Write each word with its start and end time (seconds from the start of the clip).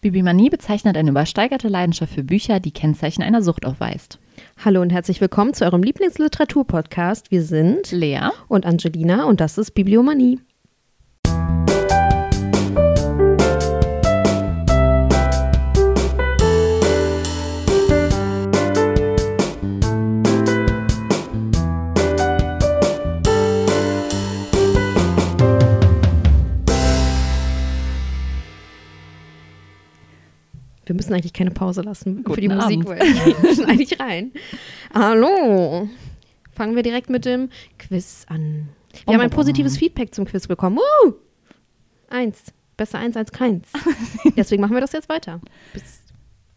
Bibimanie 0.00 0.48
bezeichnet 0.48 0.96
eine 0.96 1.10
übersteigerte 1.10 1.68
Leidenschaft 1.68 2.14
für 2.14 2.24
Bücher, 2.24 2.58
die 2.58 2.72
Kennzeichen 2.72 3.22
einer 3.22 3.42
Sucht 3.42 3.66
aufweist. 3.66 4.18
Hallo 4.64 4.80
und 4.80 4.90
herzlich 4.90 5.20
willkommen 5.20 5.52
zu 5.52 5.66
eurem 5.66 5.82
Lieblingsliteraturpodcast. 5.82 7.30
Wir 7.30 7.42
sind 7.42 7.90
Lea 7.92 8.30
und 8.48 8.64
Angelina 8.64 9.24
und 9.24 9.42
das 9.42 9.58
ist 9.58 9.72
Bibliomanie. 9.72 10.40
Wir 30.90 30.96
müssen 30.96 31.14
eigentlich 31.14 31.32
keine 31.32 31.52
Pause 31.52 31.82
lassen 31.82 32.24
Guten 32.24 32.34
für 32.34 32.40
die 32.40 32.48
Musik, 32.48 32.84
weil 32.84 32.98
wir 32.98 33.54
schneide 33.54 33.68
eigentlich 33.68 34.00
rein. 34.00 34.32
Hallo. 34.92 35.88
Fangen 36.50 36.74
wir 36.74 36.82
direkt 36.82 37.08
mit 37.08 37.24
dem 37.24 37.48
Quiz 37.78 38.26
an. 38.28 38.70
Wir 38.90 39.04
Bom, 39.04 39.14
haben 39.14 39.20
ein 39.20 39.30
positives 39.30 39.74
bom. 39.74 39.78
Feedback 39.78 40.12
zum 40.12 40.24
Quiz 40.24 40.48
bekommen. 40.48 40.78
Uh! 40.78 41.12
Eins. 42.08 42.46
Besser 42.76 42.98
eins 42.98 43.16
als 43.16 43.30
keins. 43.30 43.68
Deswegen 44.36 44.60
machen 44.62 44.74
wir 44.74 44.80
das 44.80 44.90
jetzt 44.90 45.08
weiter. 45.08 45.40
Bis, 45.72 46.00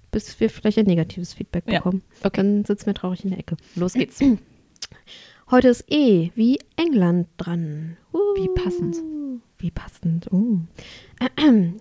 bis 0.09 0.39
wir 0.39 0.50
vielleicht 0.50 0.80
ein 0.80 0.88
negatives 0.88 1.36
Feedback 1.36 1.66
Ja, 1.67 1.77
bekommen. 1.77 2.02
okay. 2.23 2.38
Dann 2.38 2.66
sitzen 2.66 2.88
wir 2.88 2.95
traurig 2.95 3.23
in 3.23 3.30
der 3.30 3.39
Ecke. 3.39 3.55
Los 3.75 3.94
geht's. 3.94 4.20
Heute 5.52 5.67
ist 5.67 5.86
E 5.91 6.31
wie 6.34 6.58
England 6.75 7.27
dran. 7.38 7.97
Uh, 8.11 8.17
Wie 8.36 8.50
passend. 8.59 8.97
Wie 9.59 9.70
passend. 9.70 10.31
Uh. 10.31 10.61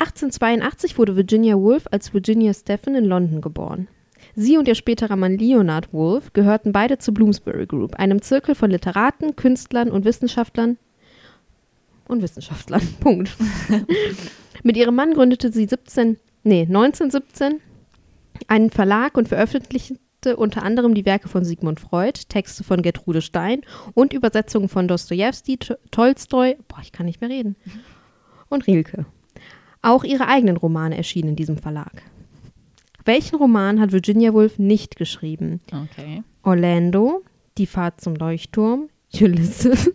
1882 0.00 0.96
wurde 0.96 1.14
Virginia 1.14 1.56
Woolf 1.56 1.84
als 1.90 2.14
Virginia 2.14 2.54
Stephen 2.54 2.94
in 2.94 3.04
London 3.04 3.42
geboren. 3.42 3.86
Sie 4.34 4.56
und 4.56 4.66
ihr 4.66 4.74
späterer 4.74 5.16
Mann 5.16 5.36
Leonard 5.36 5.92
Woolf 5.92 6.32
gehörten 6.32 6.72
beide 6.72 6.96
zur 6.96 7.12
Bloomsbury 7.12 7.66
Group, 7.66 7.96
einem 7.96 8.22
Zirkel 8.22 8.54
von 8.54 8.70
Literaten, 8.70 9.36
Künstlern 9.36 9.90
und 9.90 10.06
Wissenschaftlern. 10.06 10.78
Und 12.08 12.22
Wissenschaftlern. 12.22 12.80
Punkt. 13.00 13.36
Mit 14.62 14.78
ihrem 14.78 14.94
Mann 14.94 15.12
gründete 15.12 15.52
sie 15.52 15.66
17, 15.66 16.18
nee, 16.44 16.62
1917 16.62 17.60
einen 18.48 18.70
Verlag 18.70 19.18
und 19.18 19.28
veröffentlichte 19.28 20.36
unter 20.36 20.62
anderem 20.62 20.94
die 20.94 21.04
Werke 21.04 21.28
von 21.28 21.44
Sigmund 21.44 21.78
Freud, 21.78 22.20
Texte 22.30 22.64
von 22.64 22.80
Gertrude 22.80 23.20
Stein 23.20 23.60
und 23.92 24.14
Übersetzungen 24.14 24.70
von 24.70 24.88
Dostojewski, 24.88 25.58
T- 25.58 25.74
Tolstoi, 25.90 26.56
boah, 26.68 26.80
ich 26.82 26.92
kann 26.92 27.04
nicht 27.04 27.20
mehr 27.20 27.30
reden, 27.30 27.56
und 28.48 28.66
Rilke. 28.66 29.04
Auch 29.82 30.04
ihre 30.04 30.26
eigenen 30.28 30.56
Romane 30.56 30.96
erschienen 30.96 31.30
in 31.30 31.36
diesem 31.36 31.56
Verlag. 31.58 32.02
Welchen 33.04 33.36
Roman 33.36 33.80
hat 33.80 33.92
Virginia 33.92 34.32
Woolf 34.34 34.58
nicht 34.58 34.96
geschrieben? 34.96 35.60
Okay. 35.72 36.22
Orlando, 36.42 37.22
Die 37.58 37.66
Fahrt 37.66 38.00
zum 38.00 38.14
Leuchtturm, 38.14 38.88
Ulysses, 39.20 39.90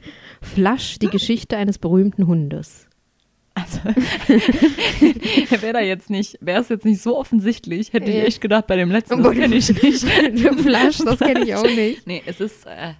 Flash, 0.42 0.98
die 0.98 1.08
Geschichte 1.08 1.56
eines 1.56 1.78
berühmten 1.78 2.26
Hundes. 2.26 2.86
Also, 3.54 3.78
wäre 5.62 5.72
da 5.72 5.80
jetzt 5.80 6.10
nicht, 6.10 6.36
wäre 6.42 6.60
es 6.60 6.68
jetzt 6.68 6.84
nicht 6.84 7.00
so 7.00 7.16
offensichtlich, 7.18 7.92
hätte 7.94 8.10
ich 8.10 8.16
Äh. 8.16 8.24
echt 8.26 8.40
gedacht, 8.42 8.66
bei 8.66 8.76
dem 8.76 8.90
letzten, 8.90 9.22
das 9.22 9.32
kenne 9.32 9.54
ich 9.54 9.82
nicht. 9.82 10.00
Flash, 10.60 10.98
das 10.98 11.18
kenne 11.20 11.42
ich 11.44 11.54
auch 11.54 11.62
nicht. 11.62 12.06
Nee, 12.06 12.22
es 12.26 12.40
ist 12.40 12.66
äh, 12.66 12.92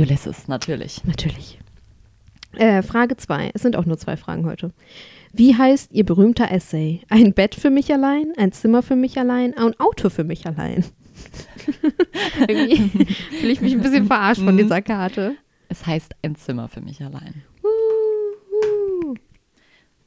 Ulysses, 0.00 0.46
natürlich. 0.46 1.02
Natürlich. 1.04 1.58
Äh, 2.52 2.82
Frage 2.82 3.16
2. 3.16 3.50
Es 3.54 3.62
sind 3.62 3.74
auch 3.76 3.86
nur 3.86 3.98
zwei 3.98 4.16
Fragen 4.16 4.46
heute. 4.46 4.72
Wie 5.36 5.54
heißt 5.54 5.92
Ihr 5.92 6.04
berühmter 6.04 6.50
Essay? 6.50 7.02
Ein 7.08 7.34
Bett 7.34 7.54
für 7.54 7.70
mich 7.70 7.92
allein, 7.92 8.32
ein 8.36 8.52
Zimmer 8.52 8.82
für 8.82 8.96
mich 8.96 9.18
allein, 9.18 9.54
ein 9.56 9.78
Auto 9.78 10.08
für 10.08 10.24
mich 10.24 10.46
allein. 10.46 10.84
Irgendwie 12.48 13.06
fühle 13.38 13.52
ich 13.52 13.60
mich 13.60 13.72
ein 13.74 13.80
bisschen 13.82 14.06
verarscht 14.06 14.40
von 14.42 14.54
Mhm. 14.54 14.58
dieser 14.58 14.80
Karte. 14.82 15.36
Es 15.68 15.84
heißt 15.86 16.14
ein 16.22 16.36
Zimmer 16.36 16.68
für 16.68 16.80
mich 16.80 17.02
allein. 17.02 17.42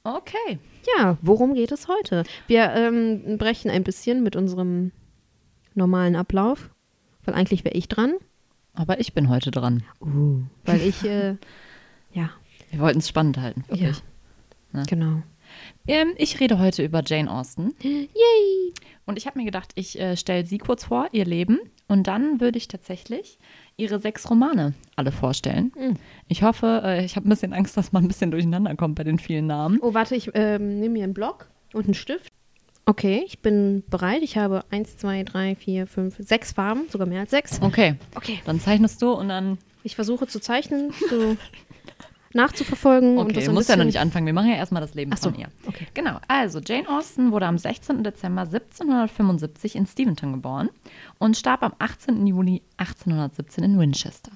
Okay. 0.04 0.58
Ja, 0.98 1.18
worum 1.22 1.54
geht 1.54 1.72
es 1.72 1.88
heute? 1.88 2.24
Wir 2.48 2.72
ähm, 2.74 3.38
brechen 3.38 3.70
ein 3.70 3.84
bisschen 3.84 4.24
mit 4.24 4.36
unserem 4.36 4.92
normalen 5.76 6.16
Ablauf, 6.16 6.70
weil 7.26 7.36
eigentlich 7.36 7.64
wäre 7.66 7.76
ich 7.76 7.88
dran. 7.88 8.14
Aber 8.74 9.00
ich 9.00 9.14
bin 9.14 9.30
heute 9.30 9.52
dran. 9.52 9.84
Uh, 10.02 10.42
weil 10.66 10.82
ich, 10.82 11.04
äh, 11.04 11.36
ja, 12.14 12.32
Wir 12.72 12.80
wollten 12.80 13.00
es 13.00 13.10
spannend 13.10 13.38
halten, 13.38 13.64
wirklich. 13.68 14.02
Genau. 14.88 15.22
Ähm, 15.88 16.14
ich 16.18 16.40
rede 16.40 16.60
heute 16.60 16.84
über 16.84 17.02
Jane 17.06 17.32
Austen. 17.32 17.74
Yay! 17.82 18.74
Und 19.06 19.18
ich 19.18 19.26
habe 19.26 19.40
mir 19.40 19.46
gedacht, 19.46 19.72
ich 19.76 20.00
äh, 20.00 20.16
stelle 20.16 20.46
sie 20.46 20.60
kurz 20.60 20.86
vor, 20.86 21.08
ihr 21.12 21.26
Leben. 21.26 21.60
Und 21.88 22.06
dann 22.06 22.40
würde 22.40 22.58
ich 22.60 22.68
tatsächlich 22.68 23.40
ihre 23.76 23.98
sechs 24.00 24.30
Romane 24.30 24.76
alle 24.96 25.12
vorstellen. 25.12 25.72
Mhm. 25.76 25.96
Ich 26.28 26.44
hoffe, 26.44 26.82
äh, 26.86 27.04
ich 27.06 27.16
habe 27.16 27.28
ein 27.28 27.30
bisschen 27.30 27.54
Angst, 27.54 27.76
dass 27.78 27.92
man 27.92 28.04
ein 28.06 28.08
bisschen 28.08 28.30
durcheinander 28.30 28.76
kommt 28.76 28.96
bei 28.96 29.04
den 29.04 29.18
vielen 29.18 29.48
Namen. 29.48 29.80
Oh, 29.82 29.96
warte, 29.96 30.16
ich 30.16 30.30
ähm, 30.36 30.80
nehme 30.80 30.94
mir 30.94 31.04
einen 31.06 31.16
Block 31.16 31.50
und 31.74 31.86
einen 31.86 31.96
Stift. 31.96 32.32
Okay, 32.86 33.24
ich 33.26 33.40
bin 33.40 33.84
bereit. 33.90 34.22
Ich 34.22 34.38
habe 34.38 34.64
eins, 34.70 34.98
zwei, 34.98 35.24
drei, 35.24 35.56
vier, 35.56 35.88
fünf, 35.88 36.16
sechs 36.20 36.52
Farben, 36.52 36.84
sogar 36.90 37.08
mehr 37.08 37.22
als 37.22 37.32
sechs. 37.32 37.60
Okay, 37.62 37.96
Okay. 38.16 38.40
dann 38.46 38.60
zeichnest 38.60 39.02
du 39.02 39.12
und 39.14 39.30
dann. 39.30 39.58
Ich 39.84 39.96
versuche 39.96 40.28
zu 40.28 40.40
zeichnen, 40.40 40.92
zu 41.08 41.38
nachzuverfolgen. 42.34 43.18
und 43.18 43.26
Okay, 43.26 43.34
das 43.34 43.46
du 43.46 43.52
ein 43.52 43.54
musst 43.56 43.70
ja 43.70 43.76
noch 43.76 43.86
nicht 43.86 44.00
anfangen. 44.00 44.26
Wir 44.26 44.34
machen 44.34 44.50
ja 44.50 44.56
erstmal 44.56 44.82
das 44.82 44.94
Leben 44.94 45.12
Ach 45.14 45.18
so, 45.18 45.32
von 45.32 45.40
ihr. 45.40 45.48
okay. 45.68 45.88
Genau, 45.94 46.20
also 46.28 46.60
Jane 46.60 46.88
Austen 46.90 47.32
wurde 47.32 47.46
am 47.48 47.58
16. 47.58 48.04
Dezember 48.04 48.42
1775 48.42 49.76
in 49.76 49.86
Steventon 49.88 50.34
geboren 50.34 50.70
und 51.18 51.38
starb 51.38 51.64
am 51.64 51.74
18. 51.80 52.26
Juli 52.28 52.62
1817 52.78 53.64
in 53.64 53.80
Winchester. 53.80 54.32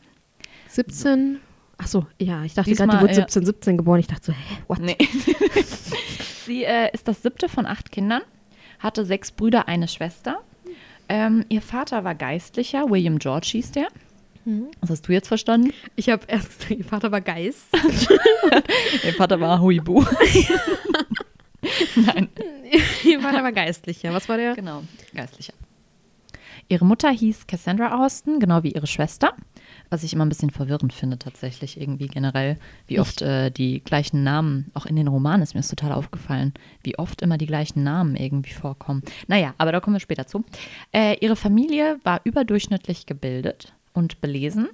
17. 0.69 1.39
Ach 1.77 1.87
so, 1.87 2.05
ja, 2.19 2.43
ich 2.43 2.53
dachte 2.53 2.69
Diesmal, 2.69 2.87
gerade, 2.87 2.99
die 2.99 3.03
wurde 3.03 3.13
äh, 3.13 3.25
17, 3.25 3.45
17 3.45 3.77
geboren. 3.77 3.99
Ich 3.99 4.07
dachte 4.07 4.27
so, 4.27 4.31
hä, 4.33 4.57
what? 4.67 4.79
Nee. 4.79 4.97
Sie 6.45 6.63
äh, 6.63 6.89
ist 6.93 7.07
das 7.07 7.21
siebte 7.23 7.47
von 7.49 7.65
acht 7.65 7.91
Kindern, 7.91 8.21
hatte 8.79 9.05
sechs 9.05 9.31
Brüder, 9.31 9.67
eine 9.67 9.87
Schwester. 9.87 10.41
Ähm, 11.09 11.45
ihr 11.49 11.61
Vater 11.61 12.03
war 12.03 12.15
Geistlicher, 12.15 12.89
William 12.89 13.17
George 13.19 13.47
hieß 13.51 13.71
der. 13.71 13.87
Mhm. 14.45 14.67
Was 14.81 14.89
hast 14.89 15.07
du 15.07 15.13
jetzt 15.13 15.27
verstanden? 15.27 15.73
Ich 15.95 16.09
habe 16.09 16.23
erst, 16.27 16.69
ihr 16.69 16.83
Vater 16.83 17.11
war 17.11 17.21
Geist. 17.21 17.67
Ihr 19.03 19.13
Vater 19.13 19.39
war 19.39 19.61
Huibu. 19.61 20.03
Nein, 21.95 22.29
ihr 23.03 23.21
Vater 23.21 23.43
war 23.43 23.51
Geistlicher. 23.51 24.13
Was 24.13 24.27
war 24.27 24.37
der? 24.37 24.53
genau, 24.55 24.83
Geistlicher. 25.13 25.53
Ihre 26.69 26.85
Mutter 26.85 27.09
hieß 27.09 27.47
Cassandra 27.47 28.03
Austen, 28.03 28.39
genau 28.39 28.63
wie 28.63 28.71
ihre 28.71 28.87
Schwester. 28.87 29.33
Was 29.89 30.03
ich 30.03 30.13
immer 30.13 30.25
ein 30.25 30.29
bisschen 30.29 30.49
verwirrend 30.49 30.93
finde, 30.93 31.19
tatsächlich 31.19 31.79
irgendwie 31.79 32.07
generell, 32.07 32.57
wie 32.87 32.99
oft 32.99 33.21
äh, 33.21 33.51
die 33.51 33.81
gleichen 33.83 34.23
Namen, 34.23 34.71
auch 34.73 34.85
in 34.85 34.95
den 34.95 35.07
Romanen 35.07 35.43
ist 35.43 35.53
mir 35.53 35.59
das 35.59 35.69
total 35.69 35.91
aufgefallen, 35.91 36.53
wie 36.83 36.97
oft 36.97 37.21
immer 37.21 37.37
die 37.37 37.47
gleichen 37.47 37.83
Namen 37.83 38.15
irgendwie 38.15 38.53
vorkommen. 38.53 39.03
Naja, 39.27 39.53
aber 39.57 39.71
da 39.71 39.79
kommen 39.81 39.95
wir 39.95 39.99
später 39.99 40.25
zu. 40.25 40.43
Äh, 40.91 41.17
ihre 41.19 41.35
Familie 41.35 41.99
war 42.03 42.21
überdurchschnittlich 42.23 43.05
gebildet 43.05 43.73
und 43.93 44.21
belesen. 44.21 44.69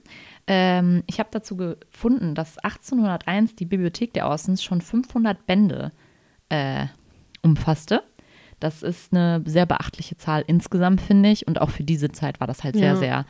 Ähm, 0.47 1.03
ich 1.07 1.19
habe 1.19 1.29
dazu 1.31 1.55
gefunden, 1.57 2.35
dass 2.35 2.57
1801 2.59 3.55
die 3.55 3.65
Bibliothek 3.65 4.13
der 4.13 4.27
Austens 4.27 4.63
schon 4.63 4.81
500 4.81 5.45
Bände 5.45 5.91
äh, 6.49 6.85
umfasste. 7.41 8.03
Das 8.59 8.83
ist 8.83 9.13
eine 9.13 9.41
sehr 9.45 9.65
beachtliche 9.65 10.17
Zahl 10.17 10.43
insgesamt, 10.47 10.99
finde 11.01 11.29
ich. 11.29 11.47
Und 11.47 11.61
auch 11.61 11.69
für 11.69 11.83
diese 11.83 12.11
Zeit 12.11 12.39
war 12.39 12.47
das 12.47 12.63
halt 12.63 12.75
sehr, 12.75 12.87
Ja. 12.89 12.95
sehr 12.95 13.25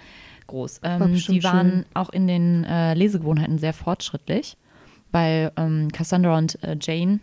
groß. 0.47 0.81
War 0.81 1.01
Ähm, 1.01 1.13
die 1.16 1.44
waren 1.44 1.69
schön. 1.72 1.85
auch 1.94 2.09
in 2.09 2.28
den 2.28 2.63
äh, 2.63 2.94
Lesegewohnheiten 2.95 3.59
sehr 3.59 3.73
fortschrittlich, 3.73 4.57
weil 5.11 5.51
ähm, 5.57 5.89
Cassandra 5.91 6.38
und 6.38 6.63
äh, 6.63 6.75
Jane, 6.81 7.19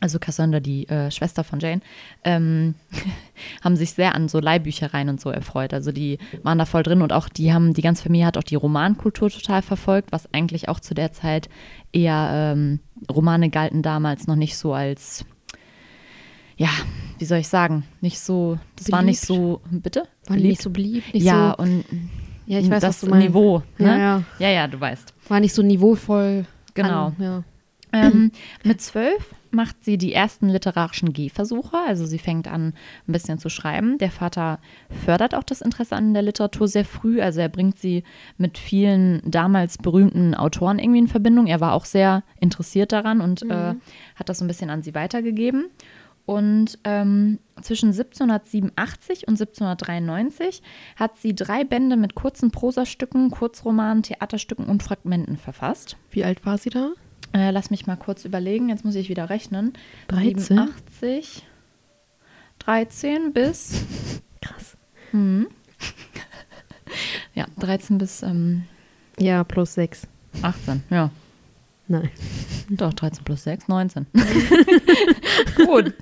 also 0.00 0.18
Cassandra, 0.18 0.60
die 0.60 0.88
äh, 0.88 1.10
Schwester 1.10 1.44
von 1.44 1.60
Jane, 1.60 1.80
ähm, 2.24 2.74
haben 3.64 3.76
sich 3.76 3.92
sehr 3.92 4.14
an 4.14 4.28
so 4.28 4.40
Leihbüchereien 4.40 5.08
und 5.08 5.20
so 5.20 5.30
erfreut. 5.30 5.72
Also 5.72 5.92
die 5.92 6.18
waren 6.42 6.58
da 6.58 6.64
voll 6.64 6.82
drin 6.82 7.02
und 7.02 7.12
auch 7.12 7.28
die 7.28 7.52
haben, 7.52 7.74
die 7.74 7.82
ganze 7.82 8.02
Familie 8.02 8.26
hat 8.26 8.36
auch 8.36 8.42
die 8.42 8.54
Romankultur 8.54 9.30
total 9.30 9.62
verfolgt, 9.62 10.12
was 10.12 10.32
eigentlich 10.32 10.68
auch 10.68 10.80
zu 10.80 10.94
der 10.94 11.12
Zeit 11.12 11.48
eher 11.92 12.54
ähm, 12.54 12.80
Romane 13.10 13.50
galten 13.50 13.82
damals 13.82 14.26
noch 14.26 14.36
nicht 14.36 14.56
so 14.56 14.74
als 14.74 15.24
ja, 16.56 16.68
wie 17.18 17.24
soll 17.24 17.38
ich 17.38 17.48
sagen, 17.48 17.84
nicht 18.00 18.20
so, 18.20 18.58
das 18.76 18.92
war 18.92 19.02
nicht 19.02 19.20
so, 19.20 19.60
bitte? 19.70 20.04
War 20.26 20.36
nicht 20.36 20.62
so 20.62 20.70
beliebt. 20.70 21.12
Nicht 21.12 21.24
ja, 21.24 21.54
so, 21.56 21.64
und 21.64 21.84
ja, 22.46 22.58
ich 22.58 22.70
weiß, 22.70 22.80
das 22.80 22.96
was 22.96 23.00
du 23.00 23.08
meinst. 23.08 23.28
Niveau, 23.28 23.62
ne? 23.78 23.88
Ja, 23.88 23.96
ja. 23.96 24.22
ja, 24.38 24.48
ja, 24.50 24.68
du 24.68 24.80
weißt. 24.80 25.14
War 25.28 25.40
nicht 25.40 25.54
so 25.54 25.62
niveauvoll. 25.62 26.46
Genau. 26.74 27.06
An, 27.06 27.16
ja. 27.18 27.44
Ähm, 27.92 28.32
mit 28.64 28.80
zwölf 28.82 29.34
macht 29.54 29.84
sie 29.84 29.98
die 29.98 30.12
ersten 30.12 30.48
literarischen 30.48 31.12
Gehversuche. 31.12 31.76
Also 31.86 32.06
sie 32.06 32.18
fängt 32.18 32.48
an, 32.48 32.74
ein 33.06 33.12
bisschen 33.12 33.38
zu 33.38 33.48
schreiben. 33.48 33.98
Der 33.98 34.10
Vater 34.10 34.58
fördert 35.04 35.34
auch 35.34 35.42
das 35.42 35.60
Interesse 35.60 35.96
an 35.96 36.14
der 36.14 36.22
Literatur 36.22 36.68
sehr 36.68 36.84
früh. 36.84 37.20
Also 37.20 37.40
er 37.40 37.48
bringt 37.48 37.78
sie 37.78 38.04
mit 38.36 38.58
vielen 38.58 39.22
damals 39.24 39.78
berühmten 39.78 40.34
Autoren 40.34 40.78
irgendwie 40.78 41.00
in 41.00 41.08
Verbindung. 41.08 41.46
Er 41.46 41.60
war 41.60 41.72
auch 41.72 41.84
sehr 41.84 42.22
interessiert 42.40 42.92
daran 42.92 43.20
und 43.20 43.42
äh, 43.42 43.44
mhm. 43.44 43.50
äh, 43.50 43.74
hat 44.16 44.28
das 44.28 44.38
so 44.38 44.44
ein 44.44 44.48
bisschen 44.48 44.70
an 44.70 44.82
sie 44.82 44.94
weitergegeben. 44.94 45.66
Und 46.26 46.78
ähm, 46.84 47.38
zwischen 47.60 47.88
1787 47.90 49.28
und 49.28 49.34
1793 49.34 50.62
hat 50.96 51.18
sie 51.18 51.34
drei 51.34 51.64
Bände 51.64 51.96
mit 51.96 52.14
kurzen 52.14 52.50
Prosastücken, 52.50 53.30
Kurzromanen, 53.30 54.02
Theaterstücken 54.02 54.66
und 54.66 54.82
Fragmenten 54.82 55.36
verfasst. 55.36 55.96
Wie 56.10 56.24
alt 56.24 56.46
war 56.46 56.56
sie 56.56 56.70
da? 56.70 56.92
Äh, 57.34 57.50
lass 57.50 57.70
mich 57.70 57.86
mal 57.86 57.96
kurz 57.96 58.24
überlegen, 58.24 58.68
jetzt 58.68 58.84
muss 58.84 58.94
ich 58.94 59.08
wieder 59.08 59.28
rechnen. 59.28 59.72
13? 60.06 60.38
87, 60.38 61.44
13 62.60 63.32
bis. 63.32 63.84
Krass. 64.40 64.76
Hm. 65.10 65.48
ja, 67.34 67.46
13 67.58 67.98
bis. 67.98 68.22
Ähm, 68.22 68.62
ja, 69.18 69.42
plus 69.42 69.74
6. 69.74 70.06
18, 70.42 70.84
ja. 70.90 71.10
Nein. 71.88 72.08
Doch, 72.70 72.94
13 72.94 73.24
plus 73.24 73.42
6, 73.42 73.66
19. 73.66 74.06
Gut, 75.56 75.92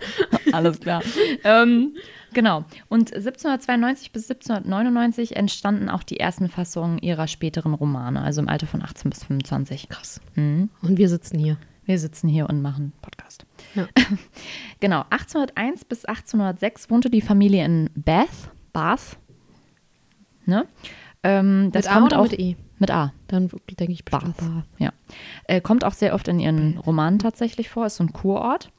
alles 0.53 0.81
klar. 0.81 1.03
Ähm, 1.45 1.97
genau. 2.33 2.65
Und 2.89 3.13
1792 3.13 4.13
bis 4.13 4.31
1799 4.31 5.37
entstanden 5.37 5.89
auch 5.89 6.03
die 6.03 6.21
ersten 6.21 6.49
Fassungen 6.49 6.99
ihrer 6.99 7.27
späteren 7.27 7.75
Romane, 7.75 8.23
also 8.23 8.41
im 8.41 8.49
Alter 8.49 8.67
von 8.67 8.83
18 8.83 9.11
bis 9.11 9.25
25. 9.25 9.89
Krass. 9.89 10.21
Mhm. 10.35 10.71
Und 10.83 10.99
wir 10.99 11.09
sitzen 11.09 11.39
hier. 11.39 11.57
Wir 11.85 11.99
sitzen 11.99 12.29
hier 12.29 12.49
und 12.49 12.63
machen 12.63 12.93
Podcast. 13.03 13.45
Ja. 13.75 13.89
genau. 14.81 15.05
1801 15.11 15.85
bis 15.85 16.05
1806 16.05 16.91
wohnte 16.91 17.11
die 17.11 17.21
Familie 17.21 17.65
in 17.65 17.91
Bath. 17.95 18.51
Bath. 18.73 19.19
Ne? 20.47 20.67
Ähm, 21.23 21.71
das 21.73 21.87
mit 21.87 21.95
kommt 21.95 22.13
A 22.15 22.19
auch, 22.19 22.31
mit 22.31 22.39
E? 22.39 22.57
Mit 22.79 22.91
A. 22.91 23.13
Dann 23.29 23.51
denke 23.79 23.93
ich 23.93 24.05
Bath. 24.05 24.37
Bath. 24.37 24.65
Ja. 24.79 24.93
Äh, 25.45 25.61
kommt 25.61 25.85
auch 25.85 25.93
sehr 25.93 26.15
oft 26.15 26.29
in 26.29 26.39
ihren 26.39 26.79
Romanen 26.79 27.19
tatsächlich 27.19 27.69
vor, 27.69 27.87
ist 27.87 27.97
so 27.97 28.05
ein 28.05 28.13
Kurort. 28.13 28.71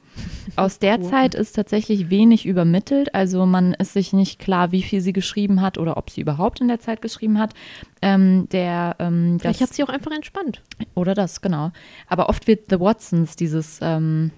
Aus 0.56 0.80
der 0.80 0.98
Kurort. 0.98 1.12
Zeit 1.12 1.36
ist 1.36 1.54
tatsächlich 1.54 2.10
wenig 2.10 2.46
übermittelt. 2.46 3.14
Also 3.16 3.46
man 3.46 3.74
ist 3.74 3.94
sich 3.94 4.14
nicht 4.14 4.40
klar, 4.40 4.72
wie 4.72 4.84
viel 4.84 5.02
sie 5.02 5.14
geschrieben 5.14 5.62
hat 5.62 5.78
oder 5.78 5.98
ob 5.98 6.10
sie 6.10 6.22
überhaupt 6.22 6.62
in 6.62 6.68
der 6.68 6.80
Zeit 6.80 7.02
geschrieben 7.02 7.40
hat. 7.40 7.54
Ähm, 8.02 8.48
der, 8.52 8.96
ähm, 9.00 9.40
Vielleicht 9.40 9.62
das, 9.62 9.70
hat 9.70 9.76
sie 9.76 9.84
auch 9.84 9.90
einfach 9.90 10.12
entspannt. 10.12 10.62
oder 10.96 11.14
das, 11.14 11.42
genau. 11.42 11.72
Aber 12.08 12.30
oft 12.30 12.48
wird 12.48 12.70
The 12.70 12.80
Watsons, 12.80 13.36
dieses 13.36 13.80
ähm, 13.82 14.32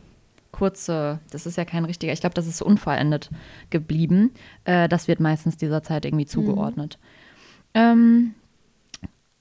kurze, 0.51 1.19
das 1.31 1.45
ist 1.45 1.57
ja 1.57 1.66
kein 1.66 1.86
richtiger, 1.86 2.13
ich 2.13 2.22
glaube, 2.22 2.36
das 2.36 2.48
ist 2.48 2.57
so 2.57 2.66
unvollendet 2.66 3.30
geblieben. 3.69 4.31
Äh, 4.63 4.88
das 4.88 5.07
wird 5.07 5.19
meistens 5.19 5.57
dieser 5.57 5.83
Zeit 5.83 6.06
irgendwie 6.06 6.25
zugeordnet. 6.25 6.98
Ähm, 7.74 8.36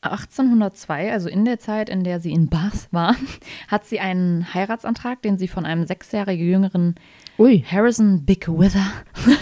1802, 0.04 1.12
also 1.12 1.28
in 1.28 1.44
der 1.44 1.58
Zeit, 1.58 1.88
in 1.88 2.04
der 2.04 2.20
sie 2.20 2.32
in 2.32 2.48
Bath 2.48 2.88
war, 2.90 3.16
hat 3.68 3.84
sie 3.84 4.00
einen 4.00 4.52
Heiratsantrag, 4.54 5.22
den 5.22 5.38
sie 5.38 5.48
von 5.48 5.66
einem 5.66 5.86
sechs 5.86 6.12
Jahre 6.12 6.32
jüngeren 6.32 6.94
Ui, 7.38 7.64
Harrison 7.68 8.24
Big 8.24 8.46
Wither 8.48 8.92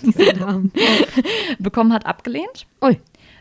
bekommen 1.58 1.92
hat, 1.92 2.06
abgelehnt. 2.06 2.66
Ui. 2.82 2.98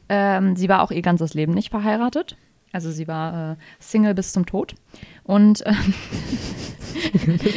Ähm, 0.09 0.55
sie 0.55 0.69
war 0.69 0.81
auch 0.81 0.91
ihr 0.91 1.03
ganzes 1.03 1.33
Leben 1.35 1.53
nicht 1.53 1.69
verheiratet. 1.69 2.35
Also 2.71 2.91
sie 2.91 3.07
war 3.07 3.53
äh, 3.53 3.55
Single 3.79 4.13
bis 4.13 4.31
zum 4.31 4.45
Tod. 4.45 4.75
Und 5.23 5.63
ähm, 5.65 5.93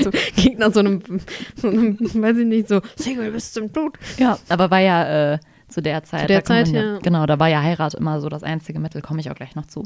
so, 0.03 0.11
nach 0.57 0.73
so 0.73 0.81
einem, 0.81 1.03
so 1.57 1.69
einem, 1.69 1.99
weiß 1.99 2.39
ich 2.39 2.47
nicht, 2.47 2.69
so 2.69 2.81
Single 2.97 3.31
bis 3.31 3.53
zum 3.53 3.73
Tod. 3.73 3.99
ja, 4.19 4.39
aber 4.49 4.71
war 4.71 4.81
ja 4.81 5.35
äh, 5.35 5.39
zu 5.73 5.83
der 5.83 6.03
Zeit. 6.05 6.23
Zu 6.23 6.27
der 6.29 6.45
Zeit, 6.45 6.69
ja. 6.69 6.99
Genau, 6.99 7.27
da 7.27 7.39
war 7.39 7.49
ja 7.49 7.63
Heirat 7.63 7.95
immer 7.95 8.21
so 8.21 8.29
das 8.29 8.43
einzige 8.43 8.79
Mittel, 8.79 9.03
komme 9.03 9.21
ich 9.21 9.31
auch 9.31 9.35
gleich 9.35 9.55
noch 9.55 9.67
zu. 9.67 9.85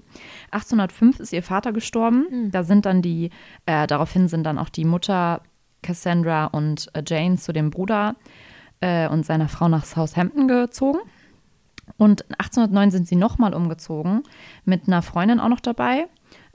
1805 0.50 1.20
ist 1.20 1.32
ihr 1.32 1.42
Vater 1.42 1.72
gestorben. 1.72 2.26
Hm. 2.28 2.50
Da 2.50 2.64
sind 2.64 2.86
dann 2.86 3.02
die, 3.02 3.30
äh, 3.66 3.86
daraufhin 3.86 4.28
sind 4.28 4.44
dann 4.44 4.58
auch 4.58 4.68
die 4.68 4.84
Mutter 4.84 5.42
Cassandra 5.82 6.46
und 6.46 6.88
äh, 6.94 7.02
Jane 7.06 7.36
zu 7.36 7.52
dem 7.52 7.70
Bruder 7.70 8.16
äh, 8.80 9.08
und 9.08 9.24
seiner 9.24 9.48
Frau 9.48 9.68
nach 9.68 9.84
Southampton 9.84 10.48
gezogen. 10.48 10.98
Und 11.98 12.24
1809 12.32 12.90
sind 12.90 13.08
sie 13.08 13.16
nochmal 13.16 13.54
umgezogen, 13.54 14.22
mit 14.64 14.86
einer 14.86 15.02
Freundin 15.02 15.40
auch 15.40 15.48
noch 15.48 15.60
dabei, 15.60 16.06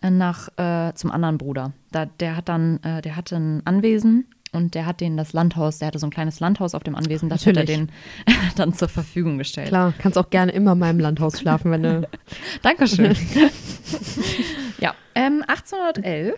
äh, 0.02 0.10
nach, 0.10 0.50
äh, 0.58 0.94
zum 0.94 1.12
anderen 1.12 1.38
Bruder. 1.38 1.72
Da, 1.92 2.06
der 2.06 2.36
hat 2.36 2.50
dann, 2.50 2.84
äh, 2.84 3.02
der 3.02 3.16
hatte 3.16 3.38
ein 3.38 3.66
Anwesen 3.66 4.28
und 4.54 4.76
der 4.76 4.86
hat 4.86 5.00
denen 5.02 5.18
das 5.18 5.34
Landhaus, 5.34 5.80
der 5.80 5.88
hatte 5.88 6.00
so 6.00 6.08
ein 6.08 6.12
kleines 6.12 6.40
Landhaus 6.40 6.76
auf 6.76 6.84
dem 6.84 6.96
Anwesen, 6.96 7.30
das 7.30 7.42
hat 7.46 7.56
er 7.58 7.64
Natürlich. 7.64 7.78
denen 7.78 7.92
dann 8.56 8.74
zur 8.74 8.90
Verfügung 8.90 9.38
gestellt. 9.38 9.70
Klar, 9.70 9.94
kannst 9.98 10.18
auch 10.18 10.30
gerne 10.30 10.52
immer 10.52 10.74
in 10.74 10.80
meinem 10.80 11.00
Landhaus 11.00 11.40
schlafen, 11.40 11.72
wenn 11.72 11.84
du. 11.84 12.08
Dankeschön. 12.62 13.16
ja, 14.80 14.94
ähm, 15.16 15.44
1811 15.48 16.36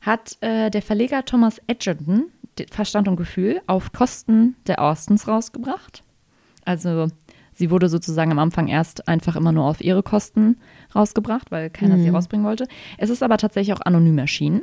hat 0.00 0.36
äh, 0.40 0.70
der 0.70 0.82
Verleger 0.82 1.24
Thomas 1.24 1.60
Edgerton 1.66 2.24
Verstand 2.70 3.08
und 3.08 3.16
Gefühl 3.16 3.62
auf 3.66 3.92
Kosten 3.92 4.56
der 4.66 4.82
Austens 4.82 5.26
rausgebracht. 5.26 6.02
Also 6.66 7.08
sie 7.54 7.70
wurde 7.70 7.88
sozusagen 7.88 8.30
am 8.30 8.38
Anfang 8.38 8.68
erst 8.68 9.08
einfach 9.08 9.36
immer 9.36 9.52
nur 9.52 9.64
auf 9.64 9.80
ihre 9.80 10.02
Kosten 10.02 10.58
rausgebracht, 10.94 11.50
weil 11.50 11.70
keiner 11.70 11.96
sie 11.98 12.10
Mhm. 12.10 12.16
rausbringen 12.16 12.44
wollte. 12.44 12.66
Es 12.98 13.08
ist 13.10 13.22
aber 13.22 13.38
tatsächlich 13.38 13.74
auch 13.74 13.80
anonym 13.80 14.18
erschienen 14.18 14.62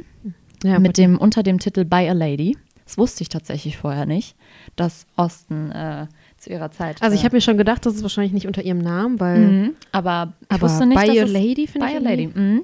Ja, 0.64 0.80
mit 0.80 0.98
dem 0.98 1.18
unter 1.18 1.44
dem 1.44 1.60
Titel 1.60 1.86
By 1.86 2.10
a 2.10 2.14
Lady. 2.14 2.58
Das 2.86 2.98
wusste 2.98 3.22
ich 3.22 3.30
tatsächlich 3.30 3.78
vorher 3.78 4.06
nicht, 4.08 4.36
dass 4.76 5.06
Austen 5.16 5.70
äh, 5.72 6.08
zu 6.38 6.50
ihrer 6.50 6.72
Zeit. 6.72 7.02
also 7.02 7.14
ich 7.14 7.22
äh, 7.22 7.26
habe 7.26 7.36
mir 7.36 7.42
schon 7.42 7.58
gedacht, 7.58 7.86
das 7.86 7.94
ist 7.96 8.02
wahrscheinlich 8.02 8.34
nicht 8.34 8.48
unter 8.48 8.64
ihrem 8.64 8.80
Namen, 8.80 9.20
weil. 9.20 9.40
Mhm, 9.40 9.76
aber 9.92 10.34
ich 10.42 10.52
Aber 10.52 10.62
wusste 10.64 10.86
nicht, 10.88 11.00
By 11.00 11.08
dass 11.08 11.30
a 11.30 11.32
Lady 11.32 11.68
finde 11.68 11.86
By 11.88 11.92
ich. 11.94 11.98
a 11.98 12.02
Lady. 12.02 12.28
Mhm. 12.34 12.62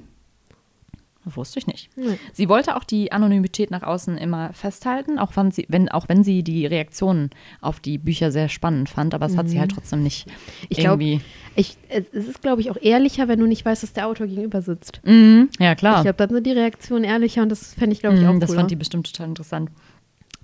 Wusste 1.34 1.58
ich 1.58 1.66
nicht. 1.66 1.90
Nee. 1.96 2.18
Sie 2.32 2.48
wollte 2.48 2.76
auch 2.76 2.84
die 2.84 3.10
Anonymität 3.10 3.70
nach 3.72 3.82
außen 3.82 4.16
immer 4.16 4.52
festhalten, 4.52 5.18
auch 5.18 5.34
wenn 5.34 5.50
sie, 5.50 5.66
wenn, 5.68 5.88
auch 5.88 6.08
wenn 6.08 6.22
sie 6.22 6.42
die 6.44 6.66
Reaktionen 6.66 7.30
auf 7.60 7.80
die 7.80 7.98
Bücher 7.98 8.30
sehr 8.30 8.48
spannend 8.48 8.88
fand, 8.88 9.12
aber 9.12 9.26
es 9.26 9.36
hat 9.36 9.48
sie 9.48 9.58
halt 9.58 9.72
trotzdem 9.72 10.02
nicht 10.02 10.26
Mhm. 10.26 10.32
Ich 10.68 10.78
glaub, 10.78 11.00
irgendwie. 11.00 11.20
Ich, 11.56 11.76
es 11.88 12.26
ist, 12.26 12.42
glaube 12.42 12.60
ich, 12.60 12.70
auch 12.70 12.76
ehrlicher, 12.80 13.28
wenn 13.28 13.40
du 13.40 13.46
nicht 13.46 13.64
weißt, 13.64 13.82
dass 13.82 13.92
der 13.92 14.06
Autor 14.06 14.26
gegenüber 14.26 14.62
sitzt. 14.62 15.00
Mhm, 15.04 15.48
ja, 15.58 15.74
klar. 15.74 15.96
Ich 15.96 16.02
glaube, 16.02 16.16
dann 16.16 16.30
sind 16.30 16.46
die 16.46 16.52
Reaktionen 16.52 17.04
ehrlicher 17.04 17.42
und 17.42 17.48
das 17.48 17.74
fände 17.74 17.92
ich, 17.94 18.00
glaube 18.00 18.16
ich, 18.16 18.26
auch 18.26 18.32
Mhm, 18.32 18.40
das 18.40 18.54
fand 18.54 18.70
die 18.70 18.76
bestimmt 18.76 19.10
total 19.12 19.28
interessant. 19.28 19.70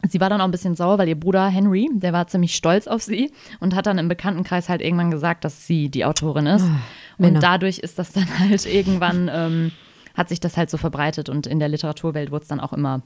Sie 0.08 0.20
war 0.20 0.28
dann 0.28 0.40
auch 0.40 0.46
ein 0.46 0.50
bisschen 0.50 0.74
sauer, 0.74 0.98
weil 0.98 1.08
ihr 1.08 1.18
Bruder 1.18 1.46
Henry, 1.46 1.88
der 1.92 2.12
war 2.12 2.26
ziemlich 2.26 2.56
stolz 2.56 2.88
auf 2.88 3.02
sie 3.02 3.30
und 3.60 3.76
hat 3.76 3.86
dann 3.86 3.98
im 3.98 4.08
Bekanntenkreis 4.08 4.68
halt 4.68 4.80
irgendwann 4.80 5.12
gesagt, 5.12 5.44
dass 5.44 5.66
sie 5.66 5.90
die 5.90 6.04
Autorin 6.04 6.46
ist. 6.46 6.64
Ah, 6.64 6.80
und 7.18 7.40
dadurch 7.40 7.78
ist 7.78 7.98
das 8.00 8.12
dann 8.12 8.26
halt 8.38 8.66
irgendwann, 8.66 9.30
ähm, 9.32 9.70
hat 10.14 10.28
sich 10.28 10.40
das 10.40 10.56
halt 10.56 10.70
so 10.70 10.78
verbreitet 10.78 11.28
und 11.28 11.46
in 11.46 11.58
der 11.58 11.68
Literaturwelt 11.68 12.30
wurde 12.30 12.42
es 12.42 12.48
dann 12.48 12.60
auch 12.60 12.72
immer, 12.72 13.02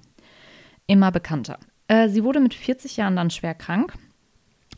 immer 0.87 1.11
bekannter. 1.11 1.59
Äh, 1.89 2.09
sie 2.09 2.25
wurde 2.25 2.41
mit 2.41 2.55
40 2.55 2.97
Jahren 2.97 3.17
dann 3.17 3.31
schwer 3.31 3.55
krank. 3.55 3.93